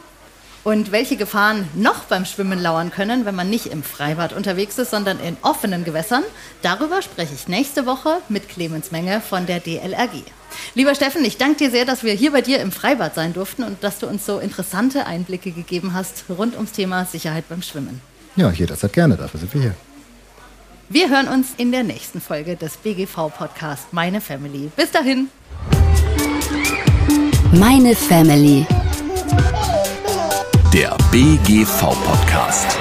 Und 0.62 0.92
welche 0.92 1.16
Gefahren 1.16 1.66
noch 1.74 2.04
beim 2.04 2.26
Schwimmen 2.26 2.60
lauern 2.60 2.90
können, 2.90 3.24
wenn 3.24 3.34
man 3.34 3.48
nicht 3.48 3.66
im 3.66 3.82
Freibad 3.82 4.34
unterwegs 4.34 4.76
ist, 4.78 4.90
sondern 4.90 5.18
in 5.18 5.38
offenen 5.40 5.84
Gewässern, 5.84 6.22
darüber 6.60 7.00
spreche 7.00 7.34
ich 7.34 7.48
nächste 7.48 7.86
Woche 7.86 8.18
mit 8.28 8.48
Clemens 8.48 8.90
Menge 8.90 9.22
von 9.22 9.46
der 9.46 9.60
DLRG. 9.60 10.22
Lieber 10.74 10.94
Steffen, 10.94 11.24
ich 11.24 11.38
danke 11.38 11.56
dir 11.58 11.70
sehr, 11.70 11.86
dass 11.86 12.02
wir 12.04 12.12
hier 12.12 12.32
bei 12.32 12.42
dir 12.42 12.60
im 12.60 12.72
Freibad 12.72 13.14
sein 13.14 13.32
durften 13.32 13.62
und 13.62 13.82
dass 13.82 14.00
du 14.00 14.06
uns 14.06 14.26
so 14.26 14.38
interessante 14.38 15.06
Einblicke 15.06 15.52
gegeben 15.52 15.94
hast 15.94 16.24
rund 16.28 16.54
ums 16.56 16.72
Thema 16.72 17.06
Sicherheit 17.06 17.48
beim 17.48 17.62
Schwimmen. 17.62 18.02
Ja, 18.36 18.50
jederzeit 18.50 18.92
gerne, 18.92 19.16
dafür 19.16 19.40
sind 19.40 19.54
wir 19.54 19.62
hier. 19.62 19.74
Wir 20.90 21.08
hören 21.08 21.28
uns 21.28 21.48
in 21.56 21.72
der 21.72 21.84
nächsten 21.84 22.20
Folge 22.20 22.56
des 22.56 22.76
BGV-Podcast 22.76 23.92
Meine 23.92 24.20
Family. 24.20 24.70
Bis 24.76 24.90
dahin. 24.90 25.28
Meine 27.52 27.94
Family 27.94 28.66
der 30.72 30.96
BGV-Podcast. 31.10 32.78